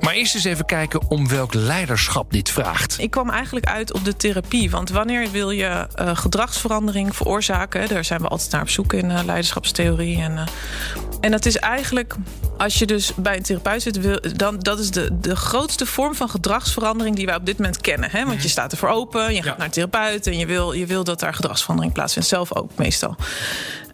Maar 0.00 0.12
eerst 0.14 0.34
eens 0.34 0.44
even 0.44 0.64
kijken 0.64 1.00
om 1.08 1.28
welk 1.28 1.54
leiderschap 1.54 2.32
dit 2.32 2.50
vraagt. 2.50 2.98
Ik 2.98 3.10
kwam 3.10 3.30
eigenlijk 3.30 3.66
uit 3.66 3.92
op 3.92 4.04
de 4.04 4.16
therapie. 4.16 4.70
Want 4.70 4.90
wanneer 4.90 5.30
wil 5.30 5.50
je 5.50 5.86
uh, 6.00 6.16
gedragsverandering 6.16 7.16
veroorzaken? 7.16 7.88
Daar 7.88 8.04
zijn 8.04 8.20
we 8.20 8.28
altijd 8.28 8.50
naar 8.50 8.60
op 8.60 8.68
zoek 8.68 8.92
in 8.92 9.10
uh, 9.10 9.20
leiderschapstheorie. 9.24 10.20
En, 10.20 10.32
uh, 10.32 10.42
en 11.20 11.30
dat 11.30 11.46
is 11.46 11.56
eigenlijk, 11.56 12.14
als 12.58 12.78
je 12.78 12.86
dus 12.86 13.14
bij 13.14 13.36
een 13.36 13.42
therapeut 13.42 13.82
zit, 13.82 14.00
wil, 14.00 14.20
dan 14.36 14.58
dat 14.58 14.78
is 14.78 14.90
de, 14.90 15.20
de 15.20 15.36
grootste 15.36 15.86
vorm 15.86 16.14
van 16.14 16.28
gedragsverandering 16.28 17.16
die 17.16 17.26
wij 17.26 17.36
op 17.36 17.46
dit 17.46 17.58
moment 17.58 17.80
kennen. 17.80 18.10
Hè? 18.10 18.24
Want 18.24 18.42
je 18.42 18.48
staat 18.48 18.72
ervoor 18.72 18.88
open, 18.88 19.34
je 19.34 19.42
gaat 19.42 19.56
naar 19.56 19.66
een 19.66 19.72
therapeut 19.72 20.26
en 20.26 20.38
je 20.38 20.46
wil, 20.46 20.72
je 20.72 20.86
wil 20.86 21.04
dat 21.04 21.20
daar 21.20 21.34
gedragsverandering 21.34 21.94
plaatsvindt. 21.94 22.28
Zelf 22.28 22.54
ook 22.54 22.70
meestal. 22.76 23.16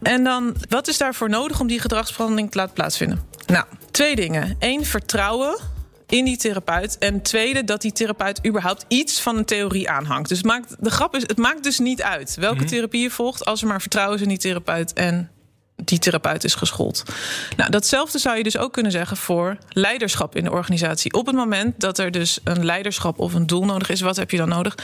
En 0.02 0.24
dan, 0.24 0.56
wat 0.68 0.88
is 0.88 0.98
daarvoor 0.98 1.28
nodig 1.28 1.60
om 1.60 1.66
die 1.66 1.80
gedragsverandering 1.80 2.50
te 2.50 2.58
laten 2.58 2.74
plaatsvinden? 2.74 3.22
Nou, 3.46 3.64
twee 3.90 4.16
dingen. 4.16 4.56
Eén, 4.58 4.84
vertrouwen 4.84 5.74
in 6.06 6.24
die 6.24 6.36
therapeut. 6.36 6.98
En 6.98 7.22
tweede, 7.22 7.64
dat 7.64 7.80
die 7.80 7.92
therapeut 7.92 8.46
überhaupt 8.46 8.84
iets 8.88 9.20
van 9.20 9.36
een 9.36 9.44
theorie 9.44 9.90
aanhangt. 9.90 10.28
Dus 10.28 10.38
het 10.38 10.46
maakt, 10.46 10.76
de 10.78 10.90
grap 10.90 11.14
is, 11.16 11.22
het 11.22 11.38
maakt 11.38 11.62
dus 11.62 11.78
niet 11.78 12.02
uit 12.02 12.34
welke 12.34 12.54
mm-hmm. 12.54 12.70
therapie 12.70 13.02
je 13.02 13.10
volgt, 13.10 13.44
als 13.44 13.62
er 13.62 13.68
maar 13.68 13.80
vertrouwen 13.80 14.16
is 14.16 14.22
in 14.22 14.28
die 14.28 14.38
therapeut 14.38 14.92
en 14.92 15.30
die 15.84 15.98
therapeut 15.98 16.44
is 16.44 16.54
geschoold. 16.54 17.02
Nou, 17.56 17.70
datzelfde 17.70 18.18
zou 18.18 18.36
je 18.36 18.42
dus 18.42 18.56
ook 18.56 18.72
kunnen 18.72 18.92
zeggen 18.92 19.16
voor 19.16 19.56
leiderschap 19.68 20.36
in 20.36 20.44
de 20.44 20.50
organisatie. 20.50 21.12
Op 21.12 21.26
het 21.26 21.34
moment 21.34 21.80
dat 21.80 21.98
er 21.98 22.10
dus 22.10 22.38
een 22.44 22.64
leiderschap 22.64 23.18
of 23.18 23.34
een 23.34 23.46
doel 23.46 23.64
nodig 23.64 23.88
is, 23.88 24.00
wat 24.00 24.16
heb 24.16 24.30
je 24.30 24.36
dan 24.36 24.48
nodig? 24.48 24.74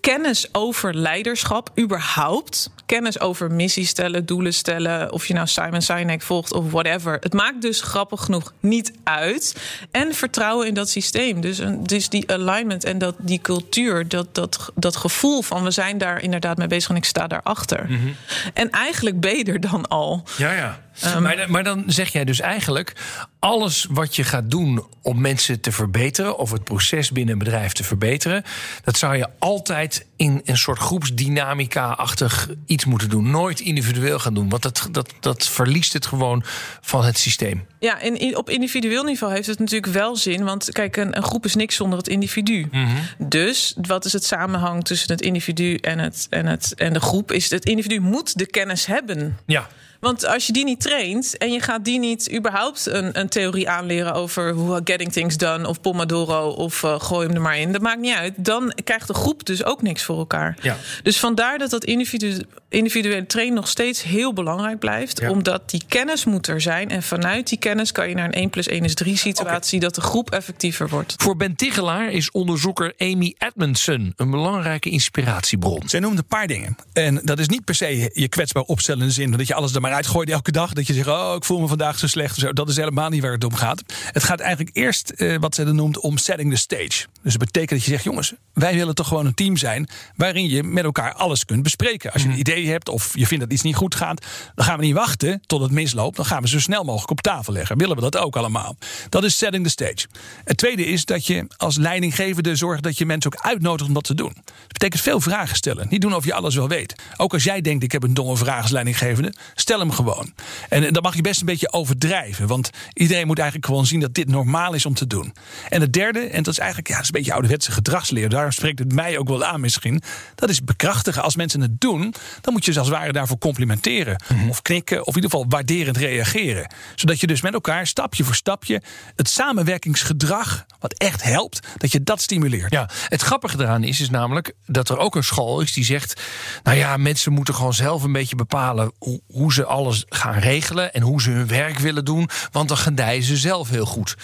Kennis 0.00 0.48
over 0.52 0.94
leiderschap, 0.94 1.70
überhaupt. 1.78 2.70
Kennis 2.86 3.20
over 3.20 3.50
missies 3.50 3.88
stellen, 3.88 4.26
doelen 4.26 4.54
stellen. 4.54 5.12
Of 5.12 5.26
je 5.26 5.34
nou 5.34 5.46
Simon 5.46 5.82
Sinek 5.82 6.22
volgt 6.22 6.52
of 6.52 6.70
whatever. 6.70 7.16
Het 7.20 7.32
maakt 7.32 7.62
dus 7.62 7.80
grappig 7.80 8.24
genoeg 8.24 8.52
niet 8.60 8.92
uit. 9.04 9.56
En 9.90 10.14
vertrouwen 10.14 10.66
in 10.66 10.74
dat 10.74 10.88
systeem. 10.88 11.40
Dus, 11.40 11.60
dus 11.78 12.08
die 12.08 12.32
alignment 12.32 12.84
en 12.84 12.98
dat, 12.98 13.14
die 13.18 13.40
cultuur, 13.40 14.08
dat, 14.08 14.34
dat, 14.34 14.70
dat 14.74 14.96
gevoel 14.96 15.42
van 15.42 15.62
we 15.62 15.70
zijn 15.70 15.98
daar 15.98 16.22
inderdaad 16.22 16.56
mee 16.56 16.66
bezig 16.66 16.90
en 16.90 16.96
ik 16.96 17.04
sta 17.04 17.26
daarachter. 17.26 17.84
Mm 17.88 18.00
-hmm. 18.00 18.16
En 18.54 18.70
eigenlijk 18.70 19.20
ben 19.20 19.36
je 19.36 19.44
er 19.44 19.60
dan 19.60 19.88
al. 19.88 20.24
Ja, 20.36 20.52
ja. 20.52 20.80
Um, 21.04 21.22
maar, 21.22 21.50
maar, 21.50 21.64
dan 21.64 21.84
zeg 21.86 22.12
jij 22.12 22.24
dus 22.24 22.40
eigenlijk: 22.40 22.92
alles 23.38 23.86
wat 23.90 24.16
je 24.16 24.24
gaat 24.24 24.50
doen 24.50 24.86
om 25.02 25.20
mensen 25.20 25.60
te 25.60 25.72
verbeteren, 25.72 26.38
of 26.38 26.50
het 26.50 26.64
proces 26.64 27.10
binnen 27.10 27.32
een 27.32 27.38
bedrijf 27.38 27.72
te 27.72 27.84
verbeteren, 27.84 28.44
dat 28.84 28.98
zou 28.98 29.16
je 29.16 29.28
altijd 29.38 30.06
in 30.16 30.40
een 30.44 30.58
soort 30.58 30.78
groepsdynamica-achtig 30.78 32.48
iets 32.66 32.84
moeten 32.84 33.08
doen. 33.08 33.30
Nooit 33.30 33.60
individueel 33.60 34.18
gaan 34.18 34.34
doen, 34.34 34.48
want 34.48 34.62
dat, 34.62 34.88
dat, 34.90 35.12
dat 35.20 35.46
verliest 35.46 35.92
het 35.92 36.06
gewoon 36.06 36.42
van 36.80 37.04
het 37.04 37.18
systeem. 37.18 37.66
Ja, 37.78 38.00
en 38.00 38.36
op 38.36 38.50
individueel 38.50 39.04
niveau 39.04 39.34
heeft 39.34 39.46
het 39.46 39.58
natuurlijk 39.58 39.92
wel 39.92 40.16
zin. 40.16 40.44
Want 40.44 40.72
kijk, 40.72 40.96
een, 40.96 41.16
een 41.16 41.22
groep 41.22 41.44
is 41.44 41.54
niks 41.54 41.74
zonder 41.74 41.98
het 41.98 42.08
individu. 42.08 42.68
Mm 42.70 42.86
-hmm. 42.86 43.28
Dus 43.28 43.74
wat 43.80 44.04
is 44.04 44.12
het 44.12 44.24
samenhang 44.24 44.84
tussen 44.84 45.12
het 45.12 45.20
individu 45.20 45.74
en, 45.74 45.98
het, 45.98 46.26
en, 46.30 46.46
het, 46.46 46.74
en 46.74 46.92
de 46.92 47.00
groep? 47.00 47.32
Is 47.32 47.50
het 47.50 47.64
individu 47.64 48.00
moet 48.00 48.38
de 48.38 48.46
kennis 48.46 48.86
hebben. 48.86 49.38
Ja. 49.46 49.68
Want 50.00 50.26
als 50.26 50.46
je 50.46 50.52
die 50.52 50.64
niet 50.64 50.80
traint 50.80 51.38
en 51.38 51.52
je 51.52 51.60
gaat 51.60 51.84
die 51.84 51.98
niet 51.98 52.32
überhaupt 52.32 52.86
een, 52.86 53.18
een 53.18 53.28
theorie 53.28 53.68
aanleren 53.68 54.12
over 54.14 54.52
hoe 54.52 54.80
getting 54.84 55.12
things 55.12 55.36
done 55.36 55.68
of 55.68 55.80
Pomodoro 55.80 56.48
of 56.48 56.82
uh, 56.82 57.00
gooi 57.00 57.26
hem 57.26 57.36
er 57.36 57.42
maar 57.42 57.58
in, 57.58 57.72
dat 57.72 57.80
maakt 57.80 58.00
niet 58.00 58.14
uit. 58.14 58.32
Dan 58.36 58.72
krijgt 58.84 59.06
de 59.06 59.14
groep 59.14 59.46
dus 59.46 59.64
ook 59.64 59.82
niks 59.82 60.02
voor 60.02 60.18
elkaar. 60.18 60.56
Ja. 60.62 60.76
Dus 61.02 61.18
vandaar 61.18 61.58
dat 61.58 61.70
dat 61.70 61.84
individu, 61.84 62.40
individuele 62.70 63.26
trainen 63.26 63.54
nog 63.54 63.68
steeds 63.68 64.02
heel 64.02 64.32
belangrijk 64.32 64.78
blijft, 64.78 65.20
ja. 65.20 65.30
omdat 65.30 65.70
die 65.70 65.82
kennis 65.88 66.24
moet 66.24 66.46
er 66.46 66.60
zijn. 66.60 66.90
En 66.90 67.02
vanuit 67.02 67.48
die 67.48 67.58
kennis 67.58 67.92
kan 67.92 68.08
je 68.08 68.14
naar 68.14 68.24
een 68.24 68.32
1 68.32 68.50
plus 68.50 68.66
1 68.66 68.84
is 68.84 68.94
3 68.94 69.16
situatie 69.16 69.76
okay. 69.76 69.88
dat 69.88 69.94
de 69.94 70.08
groep 70.08 70.30
effectiever 70.30 70.88
wordt. 70.88 71.14
Voor 71.16 71.36
Ben 71.36 71.56
Tigelaar 71.56 72.10
is 72.10 72.30
onderzoeker 72.30 72.94
Amy 72.98 73.34
Edmondson 73.38 74.12
een 74.16 74.30
belangrijke 74.30 74.90
inspiratiebron. 74.90 75.88
Zij 75.88 76.00
noemt 76.00 76.18
een 76.18 76.24
paar 76.24 76.46
dingen. 76.46 76.76
En 76.92 77.20
dat 77.24 77.38
is 77.38 77.48
niet 77.48 77.64
per 77.64 77.74
se 77.74 78.10
je 78.12 78.28
kwetsbaar 78.28 78.62
opstellen 78.62 79.00
in 79.00 79.06
de 79.06 79.12
zin 79.12 79.30
dat 79.30 79.46
je 79.46 79.54
alles 79.54 79.74
er 79.74 79.80
maar 79.80 79.92
uitgooit 79.92 80.30
elke 80.30 80.52
dag. 80.52 80.72
Dat 80.72 80.86
je 80.86 80.92
zegt, 80.92 81.08
oh, 81.08 81.32
ik 81.36 81.44
voel 81.44 81.60
me 81.60 81.66
vandaag 81.66 81.98
zo 81.98 82.06
slecht. 82.06 82.36
Zo. 82.36 82.52
Dat 82.52 82.68
is 82.68 82.76
helemaal 82.76 83.08
niet 83.08 83.22
waar 83.22 83.32
het 83.32 83.44
om 83.44 83.54
gaat. 83.54 83.82
Het 84.12 84.24
gaat 84.24 84.40
eigenlijk 84.40 84.76
eerst, 84.76 85.12
uh, 85.16 85.36
wat 85.38 85.54
ze 85.54 85.64
dan 85.64 85.76
noemt, 85.76 85.98
om 85.98 86.18
setting 86.18 86.50
the 86.50 86.58
stage. 86.58 87.06
Dus 87.22 87.32
dat 87.32 87.38
betekent 87.38 87.70
dat 87.70 87.84
je 87.84 87.90
zegt, 87.90 88.04
jongens, 88.04 88.32
wij 88.52 88.74
willen 88.74 88.94
toch 88.94 89.08
gewoon 89.08 89.26
een 89.26 89.34
team 89.34 89.56
zijn... 89.56 89.88
waarin 90.16 90.48
je 90.48 90.62
met 90.62 90.84
elkaar 90.84 91.14
alles 91.14 91.44
kunt 91.44 91.62
bespreken. 91.62 92.12
Als 92.12 92.22
je 92.22 92.28
een 92.28 92.38
idee 92.38 92.59
hebt 92.68 92.88
of 92.88 93.18
je 93.18 93.26
vindt 93.26 93.44
dat 93.44 93.52
iets 93.52 93.62
niet 93.62 93.76
goed 93.76 93.94
gaat... 93.94 94.26
dan 94.54 94.64
gaan 94.64 94.78
we 94.78 94.84
niet 94.84 94.94
wachten 94.94 95.40
tot 95.46 95.60
het 95.60 95.70
misloopt. 95.70 96.16
Dan 96.16 96.24
gaan 96.24 96.42
we 96.42 96.48
zo 96.48 96.58
snel 96.58 96.84
mogelijk 96.84 97.10
op 97.10 97.20
tafel 97.20 97.52
leggen. 97.52 97.78
Willen 97.78 97.96
we 97.96 98.02
dat 98.02 98.16
ook 98.16 98.36
allemaal? 98.36 98.76
Dat 99.08 99.24
is 99.24 99.36
setting 99.36 99.64
the 99.64 99.70
stage. 99.70 100.06
Het 100.44 100.56
tweede 100.56 100.86
is 100.86 101.04
dat 101.04 101.26
je 101.26 101.46
als 101.56 101.76
leidinggevende 101.76 102.56
zorgt... 102.56 102.82
dat 102.82 102.98
je 102.98 103.06
mensen 103.06 103.32
ook 103.34 103.42
uitnodigt 103.42 103.88
om 103.88 103.94
dat 103.94 104.04
te 104.04 104.14
doen. 104.14 104.32
Dat 104.44 104.72
betekent 104.72 105.00
veel 105.00 105.20
vragen 105.20 105.56
stellen. 105.56 105.86
Niet 105.90 106.00
doen 106.00 106.14
of 106.14 106.24
je 106.24 106.34
alles 106.34 106.54
wel 106.54 106.68
weet. 106.68 106.94
Ook 107.16 107.32
als 107.32 107.44
jij 107.44 107.60
denkt, 107.60 107.82
ik 107.84 107.92
heb 107.92 108.02
een 108.02 108.14
domme 108.14 108.36
vraag 108.36 108.62
als 108.62 108.70
leidinggevende... 108.70 109.34
stel 109.54 109.78
hem 109.78 109.90
gewoon. 109.90 110.32
En 110.68 110.92
dan 110.92 111.02
mag 111.02 111.14
je 111.14 111.22
best 111.22 111.40
een 111.40 111.46
beetje 111.46 111.72
overdrijven. 111.72 112.46
Want 112.46 112.70
iedereen 112.92 113.26
moet 113.26 113.38
eigenlijk 113.38 113.68
gewoon 113.68 113.86
zien 113.86 114.00
dat 114.00 114.14
dit 114.14 114.28
normaal 114.28 114.74
is 114.74 114.86
om 114.86 114.94
te 114.94 115.06
doen. 115.06 115.32
En 115.68 115.80
het 115.80 115.92
derde, 115.92 116.20
en 116.20 116.42
dat 116.42 116.52
is 116.52 116.58
eigenlijk 116.58 116.88
ja, 116.88 116.94
dat 116.94 117.02
is 117.02 117.08
een 117.08 117.14
beetje 117.14 117.32
ouderwetse 117.32 117.72
gedragsleer. 117.72 118.28
Daarom 118.28 118.52
spreekt 118.52 118.78
het 118.78 118.92
mij 118.92 119.18
ook 119.18 119.28
wel 119.28 119.44
aan 119.44 119.60
misschien. 119.60 120.02
Dat 120.34 120.50
is 120.50 120.64
bekrachtigen. 120.64 121.22
Als 121.22 121.36
mensen 121.36 121.60
het 121.60 121.80
doen, 121.80 122.14
dan 122.40 122.49
moet 122.52 122.64
je 122.64 122.72
ze 122.72 122.78
als 122.78 122.88
het 122.88 122.96
ware 122.96 123.12
daarvoor 123.12 123.38
complimenteren. 123.38 124.22
Mm 124.28 124.38
-hmm. 124.38 124.48
Of 124.50 124.62
knikken, 124.62 125.00
of 125.00 125.16
in 125.16 125.22
ieder 125.22 125.30
geval 125.30 125.46
waarderend 125.48 125.96
reageren. 125.96 126.72
Zodat 126.94 127.20
je 127.20 127.26
dus 127.26 127.40
met 127.40 127.52
elkaar 127.52 127.86
stapje 127.86 128.24
voor 128.24 128.34
stapje 128.34 128.82
het 129.16 129.28
samenwerkingsgedrag, 129.28 130.66
wat 130.78 130.92
echt 130.92 131.22
helpt, 131.22 131.60
dat 131.76 131.92
je 131.92 132.02
dat 132.02 132.20
stimuleert. 132.20 132.72
Ja, 132.72 132.88
het 133.08 133.22
grappige 133.22 133.58
eraan 133.58 133.84
is, 133.84 134.00
is 134.00 134.10
namelijk 134.10 134.52
dat 134.66 134.88
er 134.88 134.98
ook 134.98 135.16
een 135.16 135.24
school 135.24 135.60
is 135.60 135.72
die 135.72 135.84
zegt: 135.84 136.20
Nou 136.62 136.76
ja, 136.76 136.96
mensen 136.96 137.32
moeten 137.32 137.54
gewoon 137.54 137.74
zelf 137.74 138.02
een 138.02 138.12
beetje 138.12 138.36
bepalen 138.36 138.92
hoe, 138.98 139.20
hoe 139.26 139.52
ze 139.52 139.64
alles 139.64 140.04
gaan 140.08 140.38
regelen 140.38 140.92
en 140.92 141.02
hoe 141.02 141.22
ze 141.22 141.30
hun 141.30 141.46
werk 141.46 141.78
willen 141.78 142.04
doen, 142.04 142.28
want 142.52 142.68
dan 142.68 142.76
gedijen 142.76 143.22
ze 143.22 143.36
zelf 143.36 143.68
heel 143.68 143.86
goed. 143.86 144.16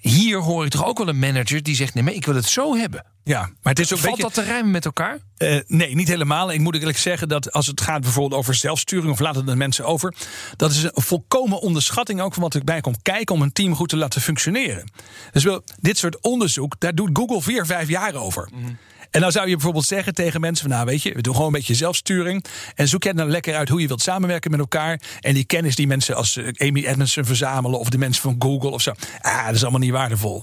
Hier 0.00 0.38
hoor 0.38 0.64
ik 0.64 0.70
toch 0.70 0.86
ook 0.86 0.98
wel 0.98 1.08
een 1.08 1.18
manager 1.18 1.62
die 1.62 1.74
zegt: 1.74 1.94
nee, 1.94 2.04
maar 2.04 2.12
ik 2.12 2.26
wil 2.26 2.34
het 2.34 2.44
zo 2.44 2.76
hebben. 2.76 3.04
Ja, 3.24 3.40
maar 3.40 3.72
het 3.72 3.78
is 3.78 3.92
ook 3.92 3.98
Valt 3.98 4.16
beetje... 4.16 4.32
dat 4.34 4.44
te 4.44 4.50
rijmen 4.50 4.70
met 4.70 4.84
elkaar? 4.84 5.18
Uh, 5.38 5.60
nee, 5.66 5.94
niet 5.94 6.08
helemaal. 6.08 6.52
Ik 6.52 6.60
moet 6.60 6.74
eerlijk 6.74 6.98
zeggen 6.98 7.28
dat 7.28 7.52
als 7.52 7.66
het 7.66 7.80
gaat 7.80 8.00
bijvoorbeeld 8.00 8.40
over 8.40 8.54
zelfsturing, 8.54 9.12
of 9.12 9.18
laten 9.18 9.46
de 9.46 9.56
mensen 9.56 9.84
over, 9.84 10.14
dat 10.56 10.70
is 10.70 10.82
een 10.82 10.90
volkomen 10.94 11.60
onderschatting 11.60 12.20
ook 12.20 12.34
van 12.34 12.42
wat 12.42 12.54
ik 12.54 12.64
bij 12.64 12.80
kom 12.80 13.02
kijken 13.02 13.34
om 13.34 13.42
een 13.42 13.52
team 13.52 13.74
goed 13.74 13.88
te 13.88 13.96
laten 13.96 14.20
functioneren. 14.20 14.90
Dus 15.32 15.44
wel, 15.44 15.62
dit 15.80 15.98
soort 15.98 16.20
onderzoek, 16.20 16.74
daar 16.78 16.94
doet 16.94 17.10
Google 17.12 17.42
vier, 17.42 17.66
vijf 17.66 17.88
jaar 17.88 18.14
over. 18.14 18.48
Mm. 18.52 18.78
En 19.10 19.20
dan 19.20 19.32
zou 19.32 19.48
je 19.48 19.54
bijvoorbeeld 19.54 19.84
zeggen 19.84 20.14
tegen 20.14 20.40
mensen 20.40 20.68
van 20.68 20.76
nou 20.76 20.88
weet 20.88 21.02
je, 21.02 21.14
we 21.14 21.22
doen 21.22 21.32
gewoon 21.34 21.48
een 21.48 21.54
beetje 21.58 21.74
zelfsturing. 21.74 22.44
En 22.74 22.88
zoek 22.88 23.02
jij 23.02 23.12
dan 23.12 23.30
lekker 23.30 23.54
uit 23.54 23.68
hoe 23.68 23.80
je 23.80 23.86
wilt 23.86 24.02
samenwerken 24.02 24.50
met 24.50 24.60
elkaar. 24.60 25.00
En 25.20 25.34
die 25.34 25.44
kennis 25.44 25.74
die 25.74 25.86
mensen 25.86 26.16
als 26.16 26.38
Amy 26.56 26.84
Edmondson 26.84 27.24
verzamelen 27.24 27.78
of 27.78 27.88
de 27.88 27.98
mensen 27.98 28.22
van 28.22 28.36
Google 28.38 28.70
of 28.70 28.82
zo. 28.82 28.92
Ah, 29.20 29.46
dat 29.46 29.54
is 29.54 29.62
allemaal 29.62 29.80
niet 29.80 29.90
waardevol. 29.90 30.42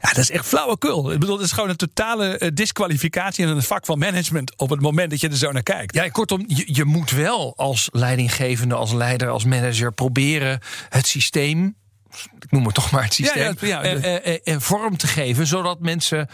Ja, 0.00 0.08
dat 0.08 0.18
is 0.18 0.30
echt 0.30 0.46
flauwekul. 0.46 1.12
Ik 1.12 1.18
bedoel, 1.18 1.36
het 1.36 1.44
is 1.44 1.52
gewoon 1.52 1.68
een 1.68 1.76
totale 1.76 2.40
uh, 2.40 2.48
disqualificatie 2.54 3.46
in 3.46 3.56
het 3.56 3.66
vak 3.66 3.86
van 3.86 3.98
management 3.98 4.56
op 4.56 4.70
het 4.70 4.80
moment 4.80 5.10
dat 5.10 5.20
je 5.20 5.28
er 5.28 5.36
zo 5.36 5.52
naar 5.52 5.62
kijkt. 5.62 5.94
Ja, 5.94 6.08
kortom, 6.08 6.44
je 6.46 6.84
moet 6.84 7.10
wel 7.10 7.56
als 7.56 7.88
leidinggevende, 7.92 8.74
als 8.74 8.92
leider, 8.92 9.28
als 9.28 9.44
manager 9.44 9.92
proberen 9.92 10.60
het 10.88 11.06
systeem 11.06 11.76
ik 12.40 12.50
noem 12.50 12.64
het 12.64 12.74
toch 12.74 12.90
maar 12.90 13.02
het 13.02 13.14
systeem, 13.14 13.54
ja, 13.60 13.82
ja, 13.82 13.84
ja, 13.84 14.26
uh, 14.26 14.36
uh, 14.44 14.56
vorm 14.58 14.96
te 14.96 15.06
geven, 15.06 15.46
zodat 15.46 15.80
mensen 15.80 16.28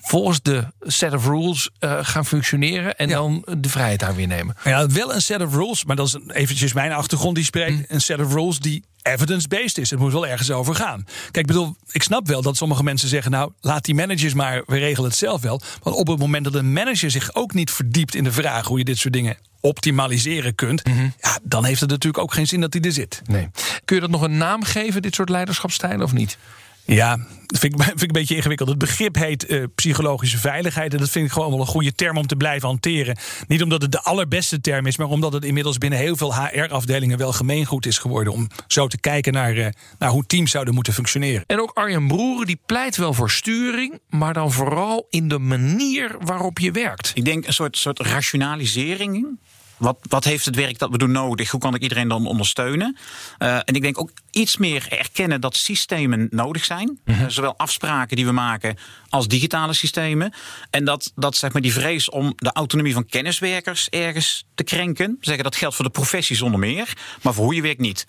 volgens 0.00 0.42
de 0.42 0.64
set 0.80 1.12
of 1.14 1.26
rules 1.26 1.70
gaan 1.80 2.26
functioneren 2.26 2.96
en 2.96 3.08
dan 3.08 3.46
de 3.58 3.68
vrijheid 3.68 4.00
daar 4.00 4.14
weer 4.14 4.26
nemen. 4.26 4.56
Ja, 4.64 4.86
wel 4.86 5.14
een 5.14 5.22
set 5.22 5.40
of 5.40 5.54
rules, 5.54 5.84
maar 5.84 5.96
dat 5.96 6.06
is 6.06 6.18
eventjes 6.28 6.72
mijn 6.72 6.92
achtergrond 6.92 7.34
die 7.34 7.44
spreekt. 7.44 7.86
Hm. 7.86 7.94
Een 7.94 8.00
set 8.00 8.20
of 8.20 8.32
rules 8.32 8.58
die 8.58 8.84
evidence-based 9.06 9.78
is. 9.78 9.90
Het 9.90 9.98
moet 9.98 10.12
wel 10.12 10.26
ergens 10.26 10.50
over 10.50 10.74
gaan. 10.74 11.04
Kijk, 11.04 11.36
ik 11.36 11.46
bedoel, 11.46 11.76
ik 11.90 12.02
snap 12.02 12.26
wel 12.26 12.42
dat 12.42 12.56
sommige 12.56 12.82
mensen 12.82 13.08
zeggen: 13.08 13.30
nou, 13.30 13.52
laat 13.60 13.84
die 13.84 13.94
managers 13.94 14.34
maar, 14.34 14.62
we 14.66 14.78
regelen 14.78 15.10
het 15.10 15.18
zelf 15.18 15.42
wel. 15.42 15.60
Want 15.82 15.96
op 15.96 16.06
het 16.06 16.18
moment 16.18 16.44
dat 16.44 16.54
een 16.54 16.72
manager 16.72 17.10
zich 17.10 17.34
ook 17.34 17.54
niet 17.54 17.70
verdiept 17.70 18.14
in 18.14 18.24
de 18.24 18.32
vraag 18.32 18.66
hoe 18.66 18.78
je 18.78 18.84
dit 18.84 18.98
soort 18.98 19.14
dingen 19.14 19.36
optimaliseren 19.60 20.54
kunt, 20.54 20.86
mhm. 20.86 21.08
ja, 21.20 21.38
dan 21.42 21.64
heeft 21.64 21.80
het 21.80 21.90
natuurlijk 21.90 22.22
ook 22.22 22.32
geen 22.32 22.46
zin 22.46 22.60
dat 22.60 22.72
hij 22.72 22.82
er 22.82 22.92
zit. 22.92 23.22
Nee. 23.26 23.48
Kun 23.84 23.96
je 23.96 24.02
dat 24.02 24.10
nog 24.10 24.22
een 24.22 24.36
naam 24.36 24.64
geven, 24.64 25.02
dit 25.02 25.14
soort 25.14 25.28
leiderschapstijlen, 25.28 26.02
of 26.02 26.12
niet? 26.12 26.38
Ja, 26.86 27.18
dat 27.46 27.58
vind 27.58 27.74
ik, 27.74 27.82
vind 27.84 28.02
ik 28.02 28.08
een 28.08 28.12
beetje 28.12 28.36
ingewikkeld. 28.36 28.68
Het 28.68 28.78
begrip 28.78 29.14
heet 29.14 29.50
uh, 29.50 29.64
psychologische 29.74 30.38
veiligheid. 30.38 30.92
En 30.92 30.98
dat 30.98 31.10
vind 31.10 31.26
ik 31.26 31.32
gewoon 31.32 31.50
wel 31.50 31.60
een 31.60 31.66
goede 31.66 31.94
term 31.94 32.16
om 32.16 32.26
te 32.26 32.36
blijven 32.36 32.68
hanteren. 32.68 33.18
Niet 33.46 33.62
omdat 33.62 33.82
het 33.82 33.92
de 33.92 34.02
allerbeste 34.02 34.60
term 34.60 34.86
is, 34.86 34.96
maar 34.96 35.08
omdat 35.08 35.32
het 35.32 35.44
inmiddels 35.44 35.78
binnen 35.78 35.98
heel 35.98 36.16
veel 36.16 36.34
HR-afdelingen 36.34 37.18
wel 37.18 37.32
gemeengoed 37.32 37.86
is 37.86 37.98
geworden. 37.98 38.32
Om 38.32 38.48
zo 38.66 38.86
te 38.86 38.98
kijken 38.98 39.32
naar, 39.32 39.56
uh, 39.56 39.66
naar 39.98 40.10
hoe 40.10 40.26
teams 40.26 40.50
zouden 40.50 40.74
moeten 40.74 40.92
functioneren. 40.92 41.44
En 41.46 41.60
ook 41.60 41.70
Arjen 41.74 42.06
Broeren 42.06 42.46
die 42.46 42.60
pleit 42.66 42.96
wel 42.96 43.12
voor 43.12 43.30
sturing, 43.30 44.00
maar 44.08 44.34
dan 44.34 44.52
vooral 44.52 45.06
in 45.10 45.28
de 45.28 45.38
manier 45.38 46.16
waarop 46.20 46.58
je 46.58 46.70
werkt. 46.70 47.10
Ik 47.14 47.24
denk 47.24 47.46
een 47.46 47.52
soort, 47.52 47.76
soort 47.76 48.00
rationalisering 48.00 49.38
wat, 49.76 49.98
wat 50.08 50.24
heeft 50.24 50.44
het 50.44 50.56
werk 50.56 50.78
dat 50.78 50.90
we 50.90 50.98
doen 50.98 51.12
nodig? 51.12 51.50
Hoe 51.50 51.60
kan 51.60 51.74
ik 51.74 51.82
iedereen 51.82 52.08
dan 52.08 52.26
ondersteunen? 52.26 52.96
Uh, 53.38 53.56
en 53.56 53.74
ik 53.74 53.82
denk 53.82 54.00
ook 54.00 54.10
iets 54.30 54.56
meer 54.56 54.86
erkennen 54.88 55.40
dat 55.40 55.56
systemen 55.56 56.28
nodig 56.30 56.64
zijn. 56.64 57.00
Mm 57.04 57.14
-hmm. 57.14 57.30
zowel 57.30 57.58
afspraken 57.58 58.16
die 58.16 58.26
we 58.26 58.32
maken 58.32 58.76
als 59.08 59.28
digitale 59.28 59.72
systemen. 59.72 60.32
En 60.70 60.84
dat, 60.84 61.12
dat 61.14 61.36
zeg 61.36 61.52
maar, 61.52 61.62
die 61.62 61.72
vrees 61.72 62.10
om 62.10 62.32
de 62.36 62.52
autonomie 62.52 62.92
van 62.92 63.06
kenniswerkers 63.06 63.88
ergens 63.88 64.44
te 64.54 64.64
krenken. 64.64 65.16
Zeggen 65.20 65.44
dat 65.44 65.56
geldt 65.56 65.74
voor 65.74 65.84
de 65.84 65.90
professie 65.90 66.36
zonder 66.36 66.60
meer, 66.60 66.92
maar 67.22 67.34
voor 67.34 67.44
hoe 67.44 67.54
je 67.54 67.62
werkt 67.62 67.80
niet. 67.80 68.06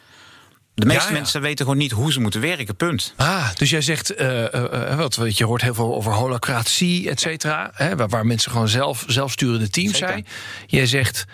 De 0.77 0.85
meeste 0.85 1.11
mensen 1.11 1.41
weten 1.41 1.65
gewoon 1.65 1.79
niet 1.79 1.91
hoe 1.91 2.11
ze 2.11 2.19
moeten 2.19 2.41
werken, 2.41 2.75
punt. 2.75 3.13
Ah, 3.15 3.55
dus 3.55 3.69
jij 3.69 3.81
zegt, 3.81 4.21
uh, 4.21 4.41
uh, 4.41 4.97
wat, 4.97 5.37
je 5.37 5.45
hoort 5.45 5.61
heel 5.61 5.73
veel 5.73 5.95
over 5.95 6.13
holacratie, 6.13 7.09
et 7.09 7.19
cetera. 7.19 7.71
Waar, 7.95 8.07
waar, 8.07 8.25
mensen 8.25 8.51
gewoon 8.51 8.67
zelf, 8.67 9.03
zelfsturende 9.07 9.69
teams 9.69 9.91
Zeker. 9.91 10.07
zijn. 10.07 10.27
Jij 10.65 10.85
zegt, 10.85 11.25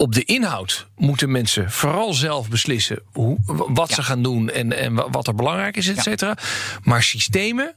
op 0.00 0.14
de 0.14 0.24
inhoud 0.24 0.88
moeten 0.96 1.30
mensen 1.30 1.70
vooral 1.70 2.12
zelf 2.12 2.48
beslissen 2.48 3.02
hoe, 3.12 3.38
wat 3.68 3.90
ze 3.90 4.02
gaan 4.02 4.22
doen 4.22 4.50
en, 4.50 4.72
en 4.78 5.10
wat 5.10 5.26
er 5.26 5.34
belangrijk 5.34 5.76
is, 5.76 5.88
et 5.88 6.02
cetera. 6.02 6.36
Maar 6.82 7.02
systemen, 7.02 7.74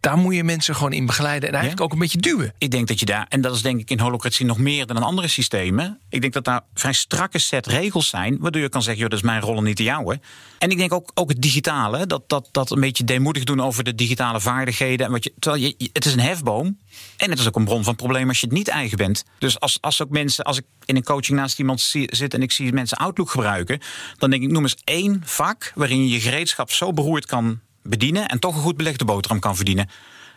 daar 0.00 0.16
moet 0.16 0.34
je 0.34 0.44
mensen 0.44 0.74
gewoon 0.74 0.92
in 0.92 1.06
begeleiden 1.06 1.48
en 1.48 1.54
eigenlijk 1.54 1.84
ook 1.84 1.92
een 1.92 1.98
beetje 1.98 2.18
duwen. 2.18 2.54
Ik 2.58 2.70
denk 2.70 2.88
dat 2.88 3.00
je 3.00 3.06
daar, 3.06 3.26
en 3.28 3.40
dat 3.40 3.54
is 3.54 3.62
denk 3.62 3.80
ik 3.80 3.90
in 3.90 3.98
holocratie 3.98 4.46
nog 4.46 4.58
meer 4.58 4.86
dan 4.86 4.96
in 4.96 5.02
andere 5.02 5.28
systemen. 5.28 6.00
Ik 6.08 6.20
denk 6.20 6.32
dat 6.32 6.44
daar 6.44 6.60
vrij 6.74 6.92
strakke 6.92 7.38
set 7.38 7.66
regels 7.66 8.08
zijn, 8.08 8.36
waardoor 8.40 8.62
je 8.62 8.68
kan 8.68 8.82
zeggen: 8.82 9.00
joh, 9.00 9.10
dat 9.10 9.18
is 9.18 9.24
mijn 9.24 9.40
rol 9.40 9.56
en 9.56 9.64
niet 9.64 9.76
de 9.76 9.82
jouwe. 9.82 10.20
En 10.58 10.70
ik 10.70 10.78
denk 10.78 10.92
ook, 10.92 11.10
ook 11.14 11.28
het 11.28 11.42
digitale, 11.42 12.06
dat, 12.06 12.28
dat, 12.28 12.48
dat 12.52 12.70
een 12.70 12.80
beetje 12.80 13.04
deemoedig 13.04 13.44
doen 13.44 13.60
over 13.60 13.84
de 13.84 13.94
digitale 13.94 14.40
vaardigheden. 14.40 15.06
En 15.06 15.12
wat 15.12 15.24
je, 15.24 15.32
terwijl 15.38 15.62
je, 15.62 15.90
het 15.92 16.04
is 16.04 16.12
een 16.12 16.20
hefboom. 16.20 16.78
En 17.16 17.30
het 17.30 17.38
is 17.38 17.46
ook 17.46 17.56
een 17.56 17.64
bron 17.64 17.84
van 17.84 17.96
problemen 17.96 18.28
als 18.28 18.40
je 18.40 18.46
het 18.46 18.54
niet 18.54 18.68
eigen 18.68 18.96
bent. 18.96 19.24
Dus 19.38 19.60
als, 19.60 19.78
als 19.80 20.02
ook 20.02 20.10
mensen, 20.10 20.44
als 20.44 20.58
ik 20.58 20.64
in 20.84 20.96
een 20.96 21.04
coaching 21.04 21.38
naast 21.38 21.58
iemand 21.58 21.80
zit 22.06 22.34
en 22.34 22.42
ik 22.42 22.52
zie 22.52 22.72
mensen 22.72 22.98
Outlook 22.98 23.30
gebruiken, 23.30 23.80
dan 24.18 24.30
denk 24.30 24.42
ik: 24.42 24.50
noem 24.50 24.62
eens 24.62 24.76
één 24.84 25.22
vak 25.24 25.72
waarin 25.74 26.02
je 26.02 26.08
je 26.08 26.20
gereedschap 26.20 26.70
zo 26.70 26.92
beroerd 26.92 27.26
kan 27.26 27.60
bedienen 27.88 28.28
en 28.28 28.38
toch 28.38 28.54
een 28.56 28.62
goed 28.62 28.76
belegde 28.76 29.04
boterham 29.04 29.40
kan 29.40 29.56
verdienen. 29.56 29.88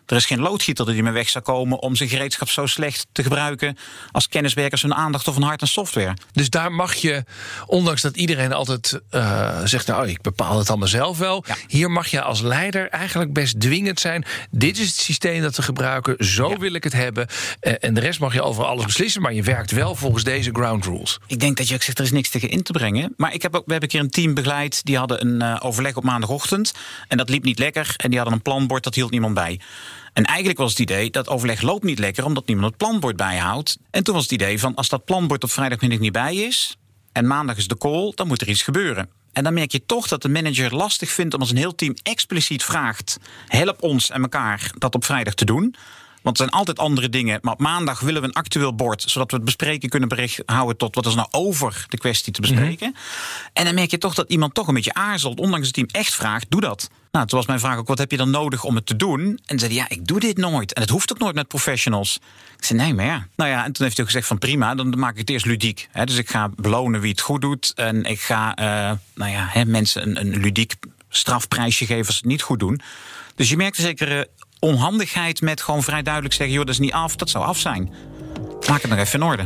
Er 0.06 0.16
is 0.16 0.26
geen 0.26 0.40
loodgieter 0.40 0.86
die 0.86 1.04
meer 1.04 1.14
weg 1.14 1.30
zou 1.30 1.44
komen 1.44 1.80
om 1.80 1.96
zijn 1.96 2.10
gereedschap 2.10 2.50
zo 2.50 2.66
slecht 2.66 3.08
te 3.12 3.24
gebruiken 3.24 3.78
als 4.12 4.28
kenniswerkers 4.28 4.82
hun 4.82 4.94
aandacht 4.94 5.28
of 5.28 5.36
een 5.36 5.42
hard 5.42 5.62
en 5.62 5.68
software. 5.68 6.14
Dus 6.32 6.50
daar 6.50 6.72
mag 6.72 6.94
je, 6.94 7.24
ondanks 7.66 8.02
dat 8.02 8.18
iedereen 8.18 8.54
altijd 8.54 9.02
uh, 9.12 9.60
zegt, 9.64 9.88
nou 9.88 10.08
ik 10.08 10.22
bepaal 10.22 10.58
het 10.58 10.70
allemaal 10.70 10.88
zelf 10.88 11.18
wel. 11.18 11.44
Hier 11.68 11.92
mag 11.92 12.08
je 12.08 12.22
als 12.22 12.42
leider 12.42 12.90
eigenlijk 12.90 13.34
best 13.34 13.60
dwingend 13.60 14.00
zijn. 14.00 14.26
Dit 14.52 14.80
is 14.80 14.88
het 14.88 14.96
systeem 14.96 15.42
dat 15.42 15.56
we 15.56 15.62
gebruiken, 15.62 16.26
zo 16.26 16.58
wil 16.58 16.74
ik 16.74 16.84
het 16.84 16.94
hebben. 16.94 17.28
Uh, 17.62 17.74
en 17.80 17.94
de 17.94 18.00
rest 18.00 18.20
mag 18.20 18.34
je 18.34 18.42
over 18.42 18.66
alles 18.66 18.86
beslissen, 18.86 19.22
maar 19.22 19.34
je 19.34 19.44
werkt 19.44 19.72
wel 19.72 19.96
volgens 19.96 20.24
deze 20.24 20.50
ground 20.54 20.86
rules. 20.86 21.20
Ik 21.28 21.40
denk 21.40 21.58
dat 21.58 21.68
je 21.68 21.76
ook 21.76 21.82
zegt, 21.82 21.98
er 21.98 22.06
is 22.06 22.12
niks 22.12 22.30
tegen 22.30 22.50
in 22.50 22.64
te 22.64 22.72
brengen. 22.72 23.14
Maar 23.18 23.34
ik 23.34 23.42
heb 23.42 23.56
ook, 23.56 23.66
we 23.66 23.72
hebben 23.72 23.90
een 23.90 23.96
keer 23.96 24.06
een 24.06 24.24
team 24.24 24.34
begeleid, 24.34 24.86
die 24.86 24.98
hadden 24.98 25.22
een 25.22 25.42
uh, 25.42 25.58
overleg 25.60 25.96
op 25.96 26.04
maandagochtend. 26.04 26.74
En 27.08 27.18
dat 27.18 27.30
liep 27.30 27.44
niet 27.44 27.60
lekker. 27.60 27.94
En 27.98 28.10
die 28.10 28.18
hadden 28.18 28.36
een 28.36 28.44
planbord, 28.44 28.84
dat 28.84 28.96
hield 28.96 29.12
niemand 29.12 29.34
bij. 29.34 29.60
En 30.14 30.24
eigenlijk 30.24 30.60
was 30.60 30.70
het 30.70 30.80
idee 30.80 31.10
dat 31.10 31.28
overleg 31.28 31.62
loopt 31.62 31.84
niet 31.84 32.00
lekker 32.00 32.26
omdat 32.26 32.48
niemand 32.48 32.68
het 32.68 32.78
planbord 32.78 33.16
bijhoudt. 33.16 33.78
En 33.90 34.04
toen 34.04 34.14
was 34.14 34.24
het 34.24 34.32
idee 34.32 34.60
van 34.60 34.76
als 34.76 34.90
dat 34.90 35.06
planbord 35.06 35.44
op 35.44 35.52
vrijdagmiddag 35.52 36.00
niet 36.00 36.12
bij 36.12 36.36
is 36.36 36.78
en 37.12 37.28
maandag 37.28 37.58
is 37.58 37.68
de 37.68 37.78
call, 37.78 38.12
dan 38.16 38.28
moet 38.28 38.42
er 38.42 38.50
iets 38.50 38.62
gebeuren. 38.62 39.10
En 39.32 39.44
dan 39.44 39.54
merk 39.54 39.72
je 39.72 39.86
toch 39.86 40.08
dat 40.08 40.22
de 40.22 40.30
manager 40.30 40.76
lastig 40.76 41.12
vindt 41.12 41.34
om 41.34 41.40
als 41.40 41.50
een 41.50 41.58
heel 41.58 41.76
team 41.76 41.94
expliciet 42.04 42.64
vraagt: 42.64 43.18
help 43.48 43.82
ons 43.84 44.10
en 44.10 44.22
elkaar 44.22 44.72
dat 44.78 44.96
op 44.96 45.06
vrijdag 45.06 45.34
te 45.34 45.46
doen. 45.46 45.76
Want 46.22 46.40
er 46.40 46.44
zijn 46.46 46.58
altijd 46.58 46.80
andere 46.80 47.10
dingen. 47.10 47.40
Maar 47.42 47.54
op 47.54 47.60
maandag 47.60 48.00
willen 48.00 48.22
we 48.22 48.28
een 48.28 48.34
actueel 48.34 48.76
bord. 48.76 49.02
Zodat 49.02 49.32
we 49.32 49.36
het 49.36 49.46
bespreken 49.46 49.90
kunnen 49.90 50.10
bericht 50.10 50.42
houden 50.46 50.78
tot 50.78 50.96
wat 50.96 51.06
is 51.06 51.16
nou 51.16 51.28
over 51.32 51.86
de 51.88 51.98
kwestie 51.98 52.34
te 52.34 52.42
bespreken. 52.42 52.90
Mhm. 52.90 53.00
En 53.54 53.66
dan 53.66 53.74
merk 53.74 53.92
je 53.92 53.98
toch 53.98 54.14
dat 54.14 54.30
iemand 54.30 54.54
toch 54.54 54.68
een 54.68 54.74
beetje 54.74 54.94
aarzelt. 54.94 55.40
Ondanks 55.40 55.66
het 55.66 55.76
team 55.76 55.88
echt 55.92 56.14
vraagt, 56.14 56.46
doe 56.50 56.62
dat. 56.62 56.90
Nou, 57.12 57.28
toen 57.28 57.38
was 57.38 57.48
mijn 57.48 57.60
vraag 57.60 57.78
ook, 57.78 57.88
wat 57.88 57.98
heb 57.98 58.12
je 58.12 58.18
dan 58.18 58.30
nodig 58.30 58.64
om 58.64 58.76
het 58.76 58.86
te 58.86 58.96
doen? 58.96 59.40
En 59.46 59.60
zei 59.60 59.74
ja, 59.74 59.86
ik 59.90 60.08
doe 60.08 60.20
dit 60.20 60.38
nooit. 60.38 60.74
En 60.74 60.82
het 60.82 60.90
hoeft 60.90 61.12
ook 61.12 61.20
nooit 61.20 61.36
met 61.36 61.48
professionals. 61.48 62.20
Ik 62.58 62.66
zei, 62.66 62.80
nee, 62.80 62.94
maar 62.94 63.06
ja. 63.06 63.28
Nou 63.36 63.50
ja, 63.50 63.66
en 63.66 63.72
toen 63.72 63.84
heeft 63.84 63.98
hij 63.98 64.06
ook 64.06 64.12
gezegd 64.12 64.28
van 64.28 64.38
prima, 64.38 64.76
dan 64.76 65.00
maak 65.00 65.12
ik 65.12 65.18
het 65.18 65.30
eerst 65.30 65.46
ludiek. 65.46 65.90
dus 66.04 66.18
ik 66.18 66.30
ga 66.30 66.50
belonen 66.56 67.02
wie 67.02 67.12
het 67.12 67.22
goed 67.22 67.42
doet. 67.42 67.74
En 67.76 68.04
ik 68.04 68.20
ga, 68.22 68.60
uh, 68.60 68.98
nou 69.14 69.32
ja, 69.32 69.64
mensen 69.66 70.08
een, 70.08 70.20
een 70.20 70.42
ludiek 70.42 70.74
strafprijsje 71.10 71.86
geven 71.86 72.08
als 72.08 72.16
het 72.16 72.26
niet 72.26 72.42
goed 72.42 72.60
doen. 72.60 72.82
Dus 73.36 73.50
je 73.50 73.58
merkte 73.58 73.82
zeker 73.82 74.18
uh, 74.18 74.24
onhandigheid 74.60 75.42
met 75.42 75.62
gewoon 75.62 75.84
vrij 75.84 76.02
duidelijk 76.02 76.34
zeggen: 76.34 76.56
joh, 76.56 76.66
dat 76.66 76.74
is 76.74 76.80
niet 76.80 76.94
af, 76.94 77.16
dat 77.16 77.30
zou 77.30 77.46
af 77.46 77.58
zijn. 77.58 77.94
Maak 78.70 78.82
het 78.82 78.92
nog 78.92 79.00
even 79.00 79.20
in 79.20 79.26
orde. 79.26 79.46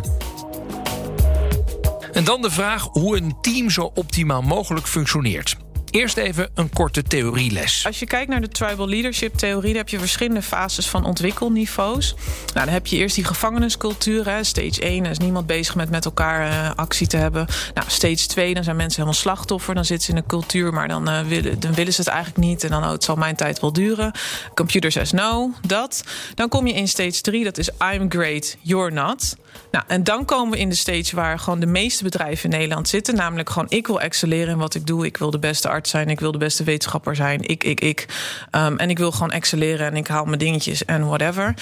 En 2.14 2.24
dan 2.24 2.42
de 2.42 2.52
vraag 2.52 2.84
hoe 2.84 3.18
een 3.18 3.36
team 3.42 3.70
zo 3.70 3.92
optimaal 3.94 4.42
mogelijk 4.42 4.88
functioneert. 4.88 5.56
Eerst 5.96 6.18
even 6.18 6.50
een 6.54 6.70
korte 6.70 7.04
theorieles. 7.04 7.86
Als 7.86 8.00
je 8.00 8.06
kijkt 8.06 8.30
naar 8.30 8.42
de 8.42 8.48
tribal 8.48 8.88
leadership 8.88 9.34
theorie, 9.34 9.70
dan 9.70 9.78
heb 9.78 9.90
je 9.90 10.00
verschillende 10.00 10.42
fases 10.42 10.90
van 10.90 11.06
ontwikkelniveaus. 11.06 12.16
Nou, 12.54 12.66
dan 12.66 12.74
heb 12.74 12.88
je 12.88 12.98
eerst 12.98 13.16
die 13.16 13.24
gevangeniscultuur. 13.24 14.38
Stage 14.42 14.82
1 14.82 15.06
is 15.06 15.18
niemand 15.18 15.48
bezig 15.48 15.76
met 15.76 15.90
met 15.90 16.06
elkaar 16.06 16.48
uh, 16.48 16.72
actie 16.76 17.08
te 17.08 17.18
hebben. 17.18 17.48
Nou, 17.74 17.90
stage 17.90 18.28
2, 18.28 18.54
dan 18.54 18.64
zijn 18.64 18.76
mensen 18.76 19.02
helemaal 19.02 19.22
slachtoffer. 19.22 19.76
Dan 19.76 19.86
zitten 19.86 20.06
ze 20.06 20.12
in 20.12 20.18
een 20.18 20.26
cultuur, 20.26 20.74
maar 20.74 20.88
dan, 20.88 21.10
uh, 21.10 21.22
willen, 21.22 21.60
dan 21.60 21.74
willen 21.74 21.94
ze 21.94 22.02
het 22.02 22.10
eigenlijk 22.10 22.48
niet. 22.48 22.64
En 22.64 22.70
dan, 22.70 22.84
oh, 22.84 22.92
het 22.92 23.04
zal 23.04 23.16
mijn 23.16 23.36
tijd 23.36 23.60
wel 23.60 23.74
duren. 23.74 24.12
Computer 24.54 24.92
says 24.92 25.12
no, 25.12 25.54
dat. 25.68 26.04
Dan 26.34 26.50
kom 26.50 26.68
je 26.68 26.74
in 26.74 26.88
stage 26.88 27.22
3, 27.22 27.44
dat 27.44 27.58
is 27.58 27.70
I'm 27.94 28.12
great, 28.12 28.58
you're 28.62 28.92
not. 28.92 29.36
Nou, 29.72 29.84
en 29.88 30.04
dan 30.04 30.26
komen 30.26 30.54
we 30.54 30.60
in 30.60 30.70
de 30.70 30.76
stage 30.76 31.16
waar 31.16 31.40
gewoon 31.40 31.60
de 31.60 31.66
meeste 31.66 32.04
bedrijven 32.04 32.50
in 32.50 32.58
Nederland 32.58 32.90
zitten. 32.90 33.16
Namelijk 33.16 33.50
gewoon, 33.50 33.70
ik 33.70 33.88
wil 33.88 34.02
excelleren 34.02 34.54
in 34.54 34.58
wat 34.58 34.76
ik 34.76 34.88
doe. 34.88 35.06
Ik 35.06 35.18
wil 35.18 35.32
de 35.32 35.40
beste 35.40 35.70
arts 35.70 35.90
zijn. 35.90 36.10
Ik 36.10 36.20
wil 36.20 36.32
de 36.32 36.38
beste 36.38 36.64
wetenschapper 36.64 37.16
zijn. 37.16 37.42
Ik, 37.42 37.64
ik, 37.64 37.82
ik. 37.82 38.06
Um, 38.52 38.78
en 38.78 38.90
ik 38.90 38.98
wil 38.98 39.12
gewoon 39.12 39.32
excelleren 39.32 39.88
en 39.88 39.96
ik 39.96 40.08
haal 40.08 40.26
mijn 40.26 40.40
dingetjes 40.40 40.86
en 40.86 41.06
whatever. 41.06 41.54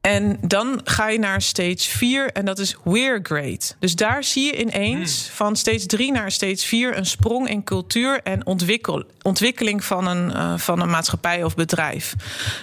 En 0.00 0.38
dan 0.40 0.80
ga 0.84 1.08
je 1.08 1.18
naar 1.18 1.42
stage 1.42 1.78
4 1.78 2.32
en 2.32 2.44
dat 2.44 2.58
is 2.58 2.76
we're 2.84 3.20
great. 3.22 3.76
Dus 3.78 3.94
daar 3.94 4.24
zie 4.24 4.44
je 4.44 4.60
ineens 4.60 5.26
hmm. 5.26 5.36
van 5.36 5.56
stage 5.56 5.86
3 5.86 6.12
naar 6.12 6.32
stage 6.32 6.56
4 6.56 6.96
een 6.96 7.06
sprong 7.06 7.48
in 7.48 7.64
cultuur 7.64 8.20
en 8.22 8.46
ontwikkel, 8.46 9.04
ontwikkeling 9.22 9.84
van 9.84 10.06
een, 10.06 10.30
uh, 10.30 10.58
van 10.58 10.80
een 10.80 10.90
maatschappij 10.90 11.44
of 11.44 11.54
bedrijf. 11.54 12.14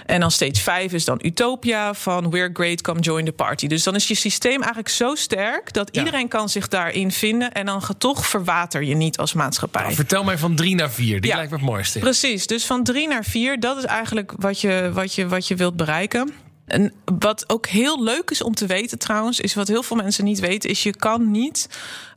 En 0.05 0.19
dan 0.19 0.31
stage 0.31 0.55
5 0.55 0.93
is 0.93 1.05
dan 1.05 1.19
utopia 1.23 1.93
van 1.93 2.29
we're 2.29 2.49
great, 2.53 2.81
come 2.81 2.99
join 2.99 3.25
the 3.25 3.31
party. 3.31 3.67
Dus 3.67 3.83
dan 3.83 3.95
is 3.95 4.07
je 4.07 4.15
systeem 4.15 4.57
eigenlijk 4.57 4.89
zo 4.89 5.15
sterk 5.15 5.73
dat 5.73 5.89
ja. 5.91 5.99
iedereen 5.99 6.27
kan 6.27 6.49
zich 6.49 6.67
daarin 6.67 7.11
vinden 7.11 7.51
en 7.51 7.65
dan 7.65 7.83
toch 7.97 8.27
verwater 8.27 8.83
je 8.83 8.95
niet 8.95 9.17
als 9.17 9.33
maatschappij. 9.33 9.81
Nou, 9.81 9.93
vertel 9.93 10.23
mij 10.23 10.37
van 10.37 10.55
3 10.55 10.75
naar 10.75 10.91
4, 10.91 11.21
die 11.21 11.29
ja, 11.29 11.35
lijkt 11.35 11.51
me 11.51 11.57
het 11.57 11.65
mooiste. 11.65 11.99
Precies, 11.99 12.47
dus 12.47 12.65
van 12.65 12.83
3 12.83 13.07
naar 13.07 13.23
4, 13.23 13.59
dat 13.59 13.77
is 13.77 13.83
eigenlijk 13.83 14.33
wat 14.37 14.61
je, 14.61 14.89
wat 14.93 15.15
je, 15.15 15.27
wat 15.27 15.47
je 15.47 15.55
wilt 15.55 15.75
bereiken. 15.75 16.44
En 16.65 16.93
wat 17.19 17.49
ook 17.49 17.67
heel 17.67 18.03
leuk 18.03 18.29
is 18.29 18.41
om 18.41 18.55
te 18.55 18.65
weten 18.65 18.99
trouwens, 18.99 19.39
is 19.39 19.53
wat 19.53 19.67
heel 19.67 19.83
veel 19.83 19.97
mensen 19.97 20.23
niet 20.23 20.39
weten, 20.39 20.69
is 20.69 20.83
je 20.83 20.95
kan 20.95 21.31
niet 21.31 21.69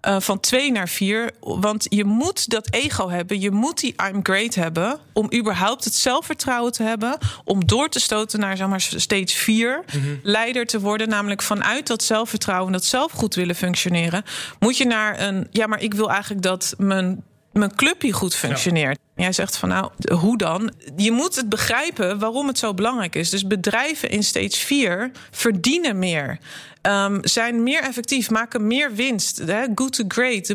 uh, 0.08 0.16
van 0.20 0.40
twee 0.40 0.72
naar 0.72 0.88
vier. 0.88 1.30
Want 1.40 1.86
je 1.88 2.04
moet 2.04 2.50
dat 2.50 2.72
ego 2.74 3.08
hebben. 3.08 3.40
Je 3.40 3.50
moet 3.50 3.80
die 3.80 3.94
I'm 4.08 4.20
great 4.22 4.54
hebben. 4.54 4.98
Om 5.12 5.32
überhaupt 5.34 5.84
het 5.84 5.94
zelfvertrouwen 5.94 6.72
te 6.72 6.82
hebben. 6.82 7.18
Om 7.44 7.66
door 7.66 7.88
te 7.88 8.00
stoten 8.00 8.40
naar 8.40 8.56
zeg 8.56 8.68
maar, 8.68 8.80
stage 8.80 9.36
4. 9.36 9.84
Leider 10.22 10.66
te 10.66 10.80
worden. 10.80 11.08
Namelijk 11.08 11.42
vanuit 11.42 11.86
dat 11.86 12.02
zelfvertrouwen. 12.02 12.72
Dat 12.72 12.84
zelf 12.84 13.12
goed 13.12 13.34
willen 13.34 13.54
functioneren. 13.54 14.22
Moet 14.58 14.76
je 14.76 14.84
naar 14.84 15.20
een. 15.20 15.48
Ja, 15.50 15.66
maar 15.66 15.82
ik 15.82 15.94
wil 15.94 16.10
eigenlijk 16.10 16.42
dat 16.42 16.74
mijn 16.78 17.22
mijn 17.52 17.74
clubje 17.74 18.12
goed 18.12 18.34
functioneert. 18.34 18.98
Jij 19.18 19.32
zegt 19.32 19.56
van 19.56 19.68
nou, 19.68 19.90
hoe 20.14 20.38
dan? 20.38 20.72
Je 20.96 21.10
moet 21.10 21.36
het 21.36 21.48
begrijpen 21.48 22.18
waarom 22.18 22.46
het 22.46 22.58
zo 22.58 22.74
belangrijk 22.74 23.14
is. 23.14 23.30
Dus 23.30 23.46
bedrijven 23.46 24.10
in 24.10 24.22
stage 24.22 24.56
4 24.56 25.10
verdienen 25.30 25.98
meer. 25.98 26.38
Um, 26.82 27.18
zijn 27.22 27.62
meer 27.62 27.82
effectief, 27.82 28.30
maken 28.30 28.66
meer 28.66 28.94
winst. 28.94 29.38
Hè? 29.46 29.64
Good 29.74 29.92
to 29.92 30.04
great. 30.08 30.54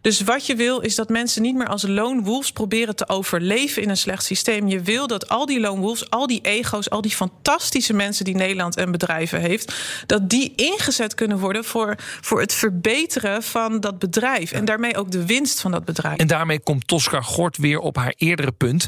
Dus 0.00 0.20
wat 0.20 0.46
je 0.46 0.54
wil 0.54 0.80
is 0.80 0.94
dat 0.94 1.08
mensen 1.08 1.42
niet 1.42 1.54
meer 1.54 1.68
als 1.68 1.82
lone 1.86 2.22
wolves 2.22 2.52
proberen 2.52 2.96
te 2.96 3.08
overleven 3.08 3.82
in 3.82 3.88
een 3.88 3.96
slecht 3.96 4.24
systeem. 4.24 4.68
Je 4.68 4.80
wil 4.80 5.06
dat 5.06 5.28
al 5.28 5.46
die 5.46 5.60
lone 5.60 5.80
wolves, 5.80 6.10
al 6.10 6.26
die 6.26 6.40
ego's, 6.42 6.90
al 6.90 7.00
die 7.00 7.10
fantastische 7.10 7.92
mensen 7.92 8.24
die 8.24 8.34
Nederland 8.34 8.76
en 8.76 8.90
bedrijven 8.90 9.40
heeft, 9.40 9.74
dat 10.06 10.30
die 10.30 10.52
ingezet 10.56 11.14
kunnen 11.14 11.38
worden 11.38 11.64
voor, 11.64 11.94
voor 12.20 12.40
het 12.40 12.54
verbeteren 12.54 13.42
van 13.42 13.80
dat 13.80 13.98
bedrijf. 13.98 14.52
En 14.52 14.64
daarmee 14.64 14.96
ook 14.96 15.10
de 15.10 15.26
winst 15.26 15.60
van 15.60 15.70
dat 15.70 15.84
bedrijf. 15.84 16.18
En 16.18 16.26
daarmee 16.26 16.60
komt 16.60 16.86
Tosca 16.86 17.20
Gort 17.20 17.56
weer 17.56 17.78
op 17.78 17.96
haar 17.98 18.14
eerdere 18.16 18.52
punt. 18.52 18.86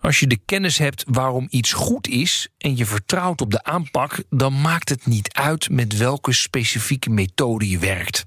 Als 0.00 0.20
je 0.20 0.26
de 0.26 0.40
kennis 0.44 0.78
hebt 0.78 1.04
waarom 1.06 1.46
iets 1.50 1.72
goed 1.72 2.08
is 2.08 2.48
en 2.58 2.76
je 2.76 2.86
vertrouwt 2.86 3.40
op 3.40 3.50
de 3.50 3.64
aanpak, 3.64 4.22
dan 4.30 4.60
maakt 4.60 4.88
het 4.88 5.06
niet 5.06 5.32
uit 5.32 5.70
met 5.70 5.96
welke 5.96 6.32
specifieke 6.32 7.10
methode 7.10 7.68
je 7.68 7.78
werkt. 7.78 8.24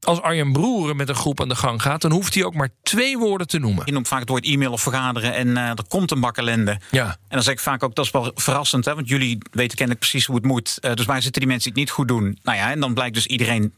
Als 0.00 0.20
Arjen 0.20 0.52
Broeren 0.52 0.96
met 0.96 1.08
een 1.08 1.14
groep 1.14 1.40
aan 1.40 1.48
de 1.48 1.56
gang 1.56 1.82
gaat, 1.82 2.00
dan 2.00 2.12
hoeft 2.12 2.34
hij 2.34 2.44
ook 2.44 2.54
maar 2.54 2.68
twee 2.82 3.18
woorden 3.18 3.46
te 3.46 3.58
noemen. 3.58 3.82
Je 3.86 3.92
noemt 3.92 4.08
vaak 4.08 4.20
het 4.20 4.28
woord 4.28 4.44
e-mail 4.44 4.72
of 4.72 4.82
vergaderen 4.82 5.34
en 5.34 5.48
uh, 5.48 5.68
er 5.68 5.84
komt 5.88 6.10
een 6.10 6.20
bak 6.20 6.36
ellende. 6.36 6.80
Ja. 6.90 7.06
En 7.06 7.16
dan 7.28 7.42
zeg 7.42 7.54
ik 7.54 7.60
vaak 7.60 7.82
ook, 7.82 7.94
dat 7.94 8.04
is 8.04 8.10
wel 8.10 8.30
verrassend, 8.34 8.84
hè, 8.84 8.94
want 8.94 9.08
jullie 9.08 9.38
weten 9.50 9.76
kennelijk 9.76 9.98
precies 10.00 10.26
hoe 10.26 10.36
het 10.36 10.44
moet. 10.44 10.78
Uh, 10.80 10.94
dus 10.94 11.04
waar 11.04 11.22
zitten 11.22 11.40
die 11.40 11.50
mensen 11.50 11.72
die 11.72 11.82
het 11.82 11.90
niet 11.90 11.98
goed 11.98 12.08
doen? 12.08 12.38
Nou 12.42 12.58
ja, 12.58 12.70
en 12.70 12.80
dan 12.80 12.94
blijkt 12.94 13.14
dus 13.14 13.26
iedereen 13.26 13.72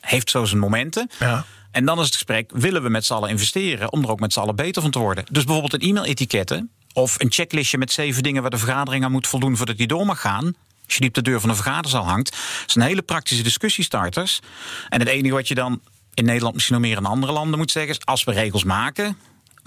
heeft 0.00 0.30
zo 0.30 0.44
zijn 0.44 0.60
momenten. 0.60 1.10
Ja. 1.18 1.44
En 1.70 1.84
dan 1.84 1.98
is 1.98 2.04
het 2.04 2.14
gesprek, 2.14 2.50
willen 2.54 2.82
we 2.82 2.88
met 2.88 3.04
z'n 3.04 3.12
allen 3.12 3.28
investeren 3.28 3.92
om 3.92 4.02
er 4.02 4.10
ook 4.10 4.20
met 4.20 4.32
z'n 4.32 4.40
allen 4.40 4.56
beter 4.56 4.82
van 4.82 4.90
te 4.90 4.98
worden? 4.98 5.24
Dus 5.30 5.44
bijvoorbeeld 5.44 5.82
een 5.82 5.88
e-mail-etiketten 5.88 6.70
of 6.92 7.20
een 7.20 7.32
checklistje 7.32 7.78
met 7.78 7.92
zeven 7.92 8.22
dingen 8.22 8.42
waar 8.42 8.50
de 8.50 8.58
vergadering 8.58 9.04
aan 9.04 9.12
moet 9.12 9.26
voldoen 9.26 9.56
voordat 9.56 9.76
die 9.76 9.86
door 9.86 10.06
mag 10.06 10.20
gaan. 10.20 10.44
Als 10.84 10.94
je 10.94 11.00
die 11.00 11.08
op 11.08 11.24
de 11.24 11.30
deur 11.30 11.40
van 11.40 11.50
een 11.50 11.56
vergaderzaal 11.56 12.04
hangt. 12.04 12.36
Zijn 12.66 12.86
hele 12.86 13.02
praktische 13.02 13.42
discussiestarters. 13.42 14.40
En 14.88 14.98
het 14.98 15.08
enige 15.08 15.34
wat 15.34 15.48
je 15.48 15.54
dan 15.54 15.80
in 16.14 16.24
Nederland 16.24 16.54
misschien 16.54 16.74
nog 16.74 16.84
meer 16.84 16.96
in 16.96 17.04
andere 17.04 17.32
landen 17.32 17.58
moet 17.58 17.70
zeggen 17.70 17.92
is: 17.92 18.04
als 18.04 18.24
we 18.24 18.32
regels 18.32 18.64
maken, 18.64 19.16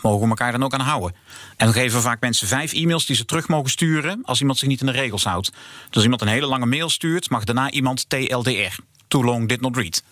mogen 0.02 0.22
we 0.22 0.28
elkaar 0.28 0.52
dan 0.52 0.64
ook 0.64 0.74
aan 0.74 0.80
houden. 0.80 1.16
En 1.58 1.66
dan 1.66 1.74
geven 1.74 1.98
we 1.98 2.04
vaak 2.04 2.22
mensen 2.22 2.48
vijf 2.48 2.74
e-mails 2.74 3.06
die 3.06 3.16
ze 3.16 3.26
terug 3.26 3.48
mogen 3.48 3.70
sturen 3.70 4.22
als 4.24 4.40
iemand 4.40 4.58
zich 4.58 4.68
niet 4.68 4.80
in 4.80 4.86
de 4.86 4.92
regels 4.92 5.24
houdt. 5.24 5.52
Dus 5.52 5.94
als 5.94 6.04
iemand 6.04 6.22
een 6.22 6.28
hele 6.28 6.46
lange 6.46 6.66
mail 6.66 6.90
stuurt, 6.90 7.30
mag 7.30 7.44
daarna 7.44 7.72
iemand 7.72 8.10
TLDR. 8.10 8.80
Too 9.08 9.24
long 9.24 9.48
did 9.48 9.62
not 9.62 9.76
read. 9.78 10.04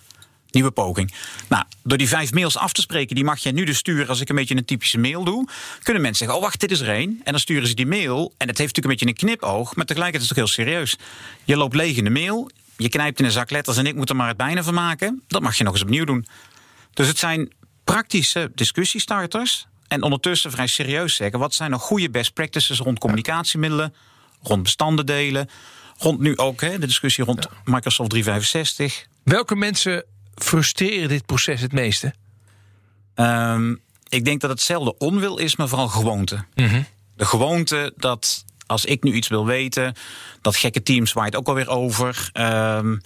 Nieuwe 0.51 0.71
poging. 0.71 1.13
Nou, 1.47 1.63
door 1.83 1.97
die 1.97 2.07
vijf 2.07 2.31
mails 2.33 2.57
af 2.57 2.73
te 2.73 2.81
spreken, 2.81 3.15
die 3.15 3.23
mag 3.23 3.39
jij 3.39 3.51
nu 3.51 3.63
dus 3.63 3.77
sturen 3.77 4.07
als 4.07 4.21
ik 4.21 4.29
een 4.29 4.35
beetje 4.35 4.55
een 4.55 4.65
typische 4.65 4.97
mail 4.97 5.23
doe. 5.23 5.47
Kunnen 5.83 6.01
mensen 6.01 6.25
zeggen: 6.25 6.37
Oh, 6.37 6.43
wacht, 6.43 6.59
dit 6.59 6.71
is 6.71 6.79
er 6.79 6.89
één. 6.89 7.21
En 7.23 7.31
dan 7.31 7.39
sturen 7.39 7.67
ze 7.67 7.73
die 7.73 7.85
mail. 7.85 8.33
En 8.37 8.47
het 8.47 8.57
heeft 8.57 8.75
natuurlijk 8.75 9.01
een 9.01 9.07
beetje 9.07 9.25
een 9.27 9.37
knipoog, 9.37 9.75
maar 9.75 9.85
tegelijkertijd 9.85 10.31
is 10.31 10.37
het 10.37 10.37
toch 10.37 10.55
heel 10.55 10.65
serieus. 10.65 10.95
Je 11.43 11.57
loopt 11.57 11.75
leeg 11.75 11.97
in 11.97 12.03
de 12.03 12.09
mail, 12.09 12.49
je 12.77 12.89
knijpt 12.89 13.19
in 13.19 13.25
een 13.25 13.31
zak 13.31 13.49
letters 13.49 13.77
en 13.77 13.85
ik 13.85 13.95
moet 13.95 14.09
er 14.09 14.15
maar 14.15 14.27
het 14.27 14.37
bijna 14.37 14.63
van 14.63 14.73
maken. 14.73 15.23
Dat 15.27 15.41
mag 15.41 15.57
je 15.57 15.63
nog 15.63 15.73
eens 15.73 15.83
opnieuw 15.83 16.05
doen. 16.05 16.25
Dus 16.93 17.07
het 17.07 17.17
zijn 17.17 17.53
praktische 17.83 18.51
discussiestarters. 18.55 19.67
En 19.87 20.01
ondertussen 20.01 20.51
vrij 20.51 20.67
serieus 20.67 21.15
zeggen: 21.15 21.39
wat 21.39 21.53
zijn 21.53 21.71
nog 21.71 21.81
goede 21.81 22.09
best 22.09 22.33
practices 22.33 22.79
rond 22.79 22.99
communicatiemiddelen, 22.99 23.93
rond 24.41 24.63
bestanden 24.63 25.05
delen. 25.05 25.49
Rond 25.97 26.19
nu 26.19 26.37
ook 26.37 26.61
hè, 26.61 26.79
de 26.79 26.85
discussie 26.85 27.23
rond 27.23 27.47
Microsoft 27.63 28.09
365. 28.09 29.05
Welke 29.23 29.55
mensen 29.55 30.05
frustreren 30.35 31.09
dit 31.09 31.25
proces 31.25 31.61
het 31.61 31.71
meeste? 31.71 32.13
Um, 33.15 33.81
ik 34.09 34.25
denk 34.25 34.41
dat 34.41 34.49
hetzelfde 34.49 34.97
onwil 34.97 35.37
is, 35.37 35.55
maar 35.55 35.67
vooral 35.67 35.87
gewoonte. 35.87 36.43
Mm 36.55 36.67
-hmm. 36.67 36.85
De 37.15 37.25
gewoonte 37.25 37.93
dat 37.97 38.45
als 38.65 38.85
ik 38.85 39.03
nu 39.03 39.13
iets 39.13 39.27
wil 39.27 39.45
weten, 39.45 39.95
dat 40.41 40.55
gekke 40.55 40.83
teams 40.83 41.13
waait 41.13 41.35
ook 41.35 41.47
alweer 41.47 41.69
over. 41.69 42.29
Um, 42.33 43.01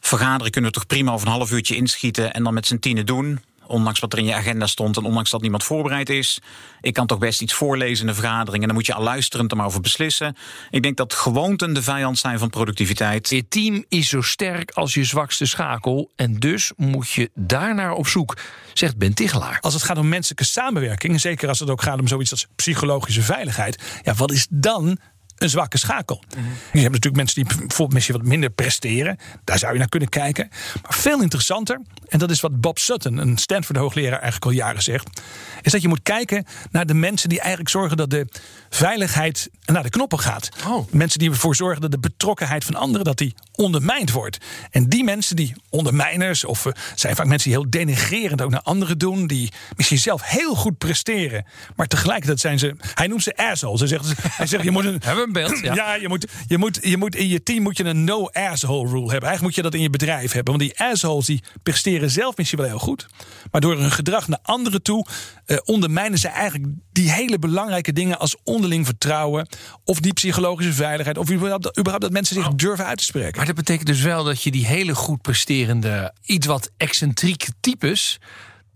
vergaderen 0.00 0.52
kunnen 0.52 0.70
we 0.70 0.76
toch 0.76 0.86
prima 0.86 1.12
over 1.12 1.26
een 1.26 1.32
half 1.32 1.52
uurtje 1.52 1.76
inschieten 1.76 2.32
en 2.32 2.42
dan 2.42 2.54
met 2.54 2.66
z'n 2.66 2.78
tienen 2.78 3.06
doen. 3.06 3.40
Ondanks 3.66 4.00
wat 4.00 4.12
er 4.12 4.18
in 4.18 4.24
je 4.24 4.34
agenda 4.34 4.66
stond 4.66 4.96
en 4.96 5.04
ondanks 5.04 5.30
dat 5.30 5.40
niemand 5.40 5.64
voorbereid 5.64 6.08
is. 6.08 6.40
Ik 6.80 6.94
kan 6.94 7.06
toch 7.06 7.18
best 7.18 7.42
iets 7.42 7.54
voorlezen 7.54 8.00
in 8.00 8.12
de 8.12 8.20
vergadering 8.20 8.60
en 8.60 8.66
dan 8.68 8.76
moet 8.76 8.86
je 8.86 8.94
al 8.94 9.02
luisterend 9.02 9.50
er 9.50 9.56
maar 9.56 9.66
over 9.66 9.80
beslissen. 9.80 10.36
Ik 10.70 10.82
denk 10.82 10.96
dat 10.96 11.14
gewoonten 11.14 11.74
de 11.74 11.82
vijand 11.82 12.18
zijn 12.18 12.38
van 12.38 12.50
productiviteit. 12.50 13.30
Je 13.30 13.48
team 13.48 13.84
is 13.88 14.08
zo 14.08 14.20
sterk 14.20 14.70
als 14.70 14.94
je 14.94 15.04
zwakste 15.04 15.46
schakel 15.46 16.10
en 16.16 16.34
dus 16.34 16.72
moet 16.76 17.10
je 17.10 17.30
daarnaar 17.34 17.92
op 17.92 18.06
zoek, 18.06 18.36
zegt 18.74 18.96
Ben 18.96 19.14
Tichelaar. 19.14 19.58
Als 19.60 19.74
het 19.74 19.82
gaat 19.82 19.98
om 19.98 20.08
menselijke 20.08 20.44
samenwerking, 20.44 21.20
zeker 21.20 21.48
als 21.48 21.60
het 21.60 21.70
ook 21.70 21.82
gaat 21.82 22.00
om 22.00 22.08
zoiets 22.08 22.30
als 22.30 22.46
psychologische 22.56 23.22
veiligheid, 23.22 24.00
ja, 24.02 24.14
wat 24.14 24.32
is 24.32 24.46
dan 24.50 24.98
een 25.36 25.50
zwakke 25.50 25.78
schakel. 25.78 26.22
Mm 26.28 26.42
-hmm. 26.42 26.52
Je 26.72 26.80
hebt 26.80 26.92
natuurlijk 26.92 27.16
mensen 27.16 27.34
die 27.34 27.44
bijvoorbeeld 27.44 27.92
misschien 27.92 28.16
wat 28.16 28.24
minder 28.24 28.50
presteren. 28.50 29.18
Daar 29.44 29.58
zou 29.58 29.72
je 29.72 29.78
naar 29.78 29.88
kunnen 29.88 30.08
kijken. 30.08 30.48
Maar 30.82 30.94
veel 30.94 31.22
interessanter, 31.22 31.80
en 32.08 32.18
dat 32.18 32.30
is 32.30 32.40
wat 32.40 32.60
Bob 32.60 32.78
Sutton, 32.78 33.18
een 33.18 33.38
Stanford-hoogleraar, 33.38 34.20
eigenlijk 34.20 34.44
al 34.44 34.50
jaren 34.50 34.82
zegt, 34.82 35.20
is 35.62 35.72
dat 35.72 35.82
je 35.82 35.88
moet 35.88 36.02
kijken 36.02 36.44
naar 36.70 36.86
de 36.86 36.94
mensen 36.94 37.28
die 37.28 37.38
eigenlijk 37.38 37.70
zorgen 37.70 37.96
dat 37.96 38.10
de 38.10 38.26
veiligheid 38.70 39.50
naar 39.64 39.82
de 39.82 39.90
knoppen 39.90 40.20
gaat. 40.20 40.48
Oh. 40.66 40.92
Mensen 40.92 41.18
die 41.18 41.30
ervoor 41.30 41.56
zorgen 41.56 41.80
dat 41.80 41.90
de 41.90 41.98
betrokkenheid 41.98 42.64
van 42.64 42.74
anderen 42.74 43.06
dat 43.06 43.18
die 43.18 43.34
ondermijnd 43.52 44.10
wordt. 44.10 44.38
En 44.70 44.88
die 44.88 45.04
mensen, 45.04 45.36
die 45.36 45.54
ondermijners, 45.70 46.44
of 46.44 46.64
uh, 46.64 46.72
zijn 46.94 47.16
vaak 47.16 47.26
mensen 47.26 47.50
die 47.50 47.58
heel 47.58 47.70
denigrerend 47.70 48.42
ook 48.42 48.50
naar 48.50 48.62
anderen 48.62 48.98
doen, 48.98 49.26
die 49.26 49.52
misschien 49.76 49.98
zelf 49.98 50.22
heel 50.22 50.54
goed 50.54 50.78
presteren, 50.78 51.44
maar 51.76 51.86
tegelijkertijd 51.86 52.40
zijn 52.40 52.58
ze, 52.58 52.76
hij 52.94 53.06
noemt 53.06 53.22
ze 53.22 53.36
assholes. 53.36 53.80
Hij 53.80 53.88
zegt, 53.88 54.12
hij 54.22 54.46
zegt 54.46 54.64
je 54.64 54.70
moet 54.70 54.84
een 54.84 55.00
een 55.26 55.32
beeld. 55.32 55.58
Ja, 55.66 55.74
ja 55.74 55.94
je, 55.94 56.08
moet, 56.08 56.26
je, 56.46 56.58
moet, 56.58 56.78
je 56.82 56.96
moet 56.96 57.16
in 57.16 57.28
je 57.28 57.42
team 57.42 57.62
moet 57.62 57.76
je 57.76 57.84
een 57.84 58.04
no 58.04 58.26
asshole 58.26 58.88
rule 58.88 59.10
hebben. 59.10 59.28
Eigenlijk 59.28 59.42
moet 59.42 59.54
je 59.54 59.62
dat 59.62 59.74
in 59.74 59.80
je 59.80 59.90
bedrijf 59.90 60.32
hebben, 60.32 60.58
want 60.58 60.70
die 60.70 60.80
assholes 60.80 61.26
die 61.26 61.42
presteren 61.62 62.10
zelf 62.10 62.36
misschien 62.36 62.58
wel 62.58 62.68
heel 62.68 62.78
goed, 62.78 63.06
maar 63.50 63.60
door 63.60 63.78
hun 63.78 63.90
gedrag 63.90 64.28
naar 64.28 64.38
anderen 64.42 64.82
toe 64.82 65.06
uh, 65.46 65.58
ondermijnen 65.64 66.18
ze 66.18 66.28
eigenlijk 66.28 66.64
die 66.92 67.10
hele 67.10 67.38
belangrijke 67.38 67.92
dingen 67.92 68.18
als 68.18 68.36
onderling 68.44 68.86
vertrouwen 68.86 69.48
of 69.84 70.00
die 70.00 70.12
psychologische 70.12 70.72
veiligheid 70.72 71.18
of 71.18 71.30
überhaupt, 71.30 71.78
überhaupt 71.78 72.04
dat 72.04 72.12
mensen 72.12 72.36
zich 72.36 72.48
durven 72.48 72.86
uit 72.86 72.98
te 72.98 73.04
spreken. 73.04 73.36
Maar 73.36 73.46
dat 73.46 73.54
betekent 73.54 73.86
dus 73.86 74.00
wel 74.00 74.24
dat 74.24 74.42
je 74.42 74.50
die 74.50 74.66
hele 74.66 74.94
goed 74.94 75.22
presterende, 75.22 76.14
iets 76.22 76.46
wat 76.46 76.70
excentrieke 76.76 77.52
types 77.60 78.18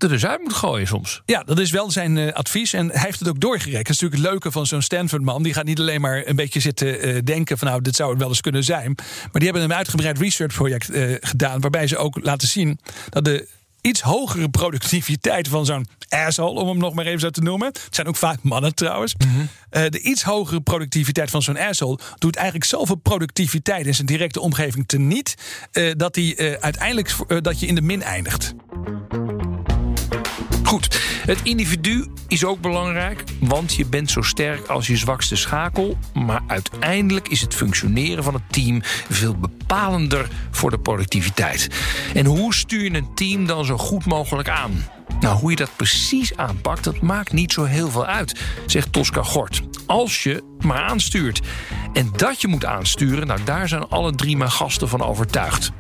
er 0.02 0.08
dus 0.08 0.26
uit 0.26 0.42
moet 0.42 0.52
gooien 0.52 0.86
soms. 0.86 1.22
Ja, 1.26 1.42
dat 1.42 1.58
is 1.58 1.70
wel 1.70 1.90
zijn 1.90 2.16
uh, 2.16 2.32
advies. 2.32 2.72
En 2.72 2.90
hij 2.90 3.00
heeft 3.00 3.18
het 3.18 3.28
ook 3.28 3.40
doorgerekend. 3.40 3.86
Dat 3.86 3.94
is 3.94 4.00
natuurlijk 4.00 4.22
het 4.22 4.30
leuke 4.30 4.50
van 4.50 4.66
zo'n 4.66 4.82
Stanford-man. 4.82 5.42
Die 5.42 5.54
gaat 5.54 5.64
niet 5.64 5.80
alleen 5.80 6.00
maar 6.00 6.22
een 6.26 6.36
beetje 6.36 6.60
zitten 6.60 7.08
uh, 7.08 7.18
denken 7.24 7.58
van 7.58 7.68
nou, 7.68 7.82
dit 7.82 7.96
zou 7.96 8.10
het 8.10 8.18
wel 8.18 8.28
eens 8.28 8.40
kunnen 8.40 8.64
zijn. 8.64 8.94
Maar 8.96 9.28
die 9.32 9.44
hebben 9.44 9.62
een 9.62 9.74
uitgebreid 9.74 10.18
research 10.18 10.54
project 10.54 10.90
uh, 10.90 11.16
gedaan. 11.20 11.60
Waarbij 11.60 11.86
ze 11.86 11.96
ook 11.96 12.18
laten 12.22 12.48
zien 12.48 12.78
dat 13.10 13.24
de 13.24 13.48
iets 13.80 14.00
hogere 14.00 14.48
productiviteit 14.48 15.48
van 15.48 15.66
zo'n 15.66 15.86
asshole, 16.08 16.60
om 16.60 16.68
hem 16.68 16.78
nog 16.78 16.94
maar 16.94 17.06
even 17.06 17.20
zo 17.20 17.30
te 17.30 17.40
noemen. 17.40 17.66
Het 17.66 17.94
zijn 17.94 18.06
ook 18.06 18.16
vaak 18.16 18.42
mannen 18.42 18.74
trouwens. 18.74 19.14
Mhm. 19.14 19.28
Mm 19.28 19.34
-hmm. 19.34 19.48
uh, 19.82 19.88
de 19.88 20.00
iets 20.00 20.22
hogere 20.22 20.60
productiviteit 20.60 21.30
van 21.30 21.42
zo'n 21.42 21.58
asshole 21.58 21.98
doet 22.18 22.36
eigenlijk 22.36 22.66
zoveel 22.66 22.94
productiviteit 22.94 23.86
in 23.86 23.94
zijn 23.94 24.06
directe 24.06 24.40
omgeving 24.40 24.88
teniet. 24.88 25.34
Uh, 25.72 25.92
dat 25.96 26.14
hij 26.14 26.38
uh, 26.38 26.52
uiteindelijk 26.52 27.14
dat 27.42 27.60
je 27.60 27.66
in 27.66 27.74
de 27.74 27.82
min 27.82 28.02
eindigt. 28.02 28.54
Goed, 30.70 31.00
het 31.26 31.38
individu 31.42 32.06
is 32.28 32.44
ook 32.44 32.61
belangrijk, 32.61 33.24
want 33.40 33.74
je 33.74 33.87
bent 33.87 34.11
zo 34.11 34.22
sterk 34.22 34.66
als 34.66 34.87
je 34.87 34.96
zwakste 34.96 35.37
schakel. 35.37 35.98
Maar 36.14 36.40
uiteindelijk 36.46 37.28
is 37.28 37.40
het 37.40 37.54
functioneren 37.54 38.24
van 38.24 38.35
het 38.35 38.42
team 38.50 38.80
veel 39.09 39.35
bepalender 39.35 40.28
voor 40.50 40.70
de 40.70 40.78
productiviteit. 40.78 41.68
En 42.14 42.26
hoe 42.26 42.54
stuur 42.54 42.83
je 42.83 42.94
een 42.94 43.14
team 43.14 43.46
dan 43.46 43.64
zo 43.64 43.76
goed 43.76 44.06
mogelijk 44.06 44.48
aan? 44.48 44.87
Nou, 45.20 45.38
hoe 45.38 45.50
je 45.50 45.56
dat 45.56 45.76
precies 45.76 46.37
aanpakt, 46.37 46.85
dat 46.85 47.00
maakt 47.00 47.33
niet 47.33 47.52
zo 47.52 47.64
heel 47.64 47.90
veel 47.90 48.06
uit, 48.06 48.40
zegt 48.66 48.92
Tosca 48.92 49.22
Gort. 49.22 49.62
Als 49.87 50.22
je 50.22 50.42
maar 50.61 50.83
aanstuurt. 50.83 51.40
En 51.92 52.11
dat 52.16 52.40
je 52.40 52.48
moet 52.48 52.64
aansturen, 52.64 53.26
nou 53.26 53.40
daar 53.44 53.68
zijn 53.68 53.88
alle 53.88 54.14
drie 54.14 54.37
mijn 54.37 54.50
gasten 54.50 54.88
van 54.88 55.02
overtuigd. 55.02 55.72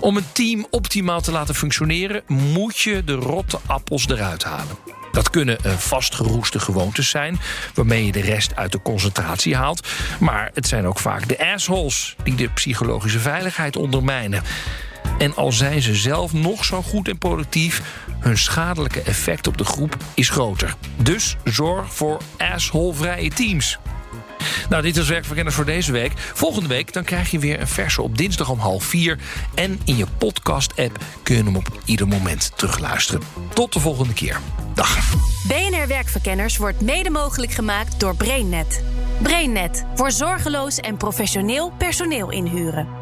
Om 0.00 0.16
een 0.16 0.32
team 0.32 0.66
optimaal 0.70 1.20
te 1.20 1.32
laten 1.32 1.54
functioneren, 1.54 2.22
moet 2.26 2.78
je 2.78 3.04
de 3.04 3.14
rotte 3.14 3.58
appels 3.66 4.08
eruit 4.08 4.44
halen. 4.44 4.76
Dat 5.12 5.30
kunnen 5.30 5.58
uh, 5.66 5.72
vastgeroeste 5.72 6.60
gewoontes 6.60 7.08
zijn, 7.10 7.40
waarmee 7.74 8.06
je 8.06 8.12
de 8.12 8.20
rest 8.20 8.56
uit 8.56 8.72
de 8.72 8.82
concentratie 8.82 9.56
haalt. 9.56 9.88
Maar 10.20 10.50
het 10.54 10.66
zijn 10.66 10.86
ook 10.86 10.98
vaak 10.98 11.28
de 11.28 11.52
assholes 11.52 12.16
die 12.24 12.34
de 12.34 12.48
psychologische 12.48 13.18
veiligheid 13.18 13.76
ondermijnen. 13.76 14.42
En 15.18 15.34
al 15.34 15.52
zijn 15.52 15.82
ze 15.82 15.94
zelf 15.94 16.32
nog 16.32 16.64
zo 16.64 16.82
goed 16.82 17.08
en 17.08 17.18
productief, 17.18 17.82
hun 18.18 18.38
schadelijke 18.38 19.02
effect 19.02 19.46
op 19.46 19.58
de 19.58 19.64
groep 19.64 19.96
is 20.14 20.30
groter. 20.30 20.74
Dus 20.96 21.36
zorg 21.44 21.94
voor 21.94 22.20
asshole-vrije 22.38 23.30
teams. 23.30 23.78
Nou, 24.68 24.82
dit 24.82 24.96
is 24.96 25.08
werkverkenners 25.08 25.56
voor 25.56 25.64
deze 25.64 25.92
week. 25.92 26.12
Volgende 26.16 26.68
week 26.68 26.92
dan 26.92 27.04
krijg 27.04 27.30
je 27.30 27.38
weer 27.38 27.60
een 27.60 27.68
verse 27.68 28.02
op 28.02 28.18
dinsdag 28.18 28.48
om 28.48 28.58
half 28.58 28.84
vier. 28.84 29.18
En 29.54 29.80
in 29.84 29.96
je 29.96 30.06
podcast-app 30.18 30.98
kun 31.22 31.36
je 31.36 31.42
hem 31.42 31.56
op 31.56 31.78
ieder 31.84 32.08
moment 32.08 32.52
terugluisteren. 32.54 33.22
Tot 33.54 33.72
de 33.72 33.80
volgende 33.80 34.12
keer. 34.12 34.40
Dag. 34.74 35.14
BNR 35.46 35.88
Werkverkenners 35.88 36.56
wordt 36.56 36.80
mede 36.80 37.10
mogelijk 37.10 37.52
gemaakt 37.52 38.00
door 38.00 38.16
BrainNet. 38.16 38.84
BrainNet 39.22 39.84
voor 39.94 40.10
zorgeloos 40.10 40.78
en 40.78 40.96
professioneel 40.96 41.72
personeel 41.78 42.30
inhuren. 42.30 43.01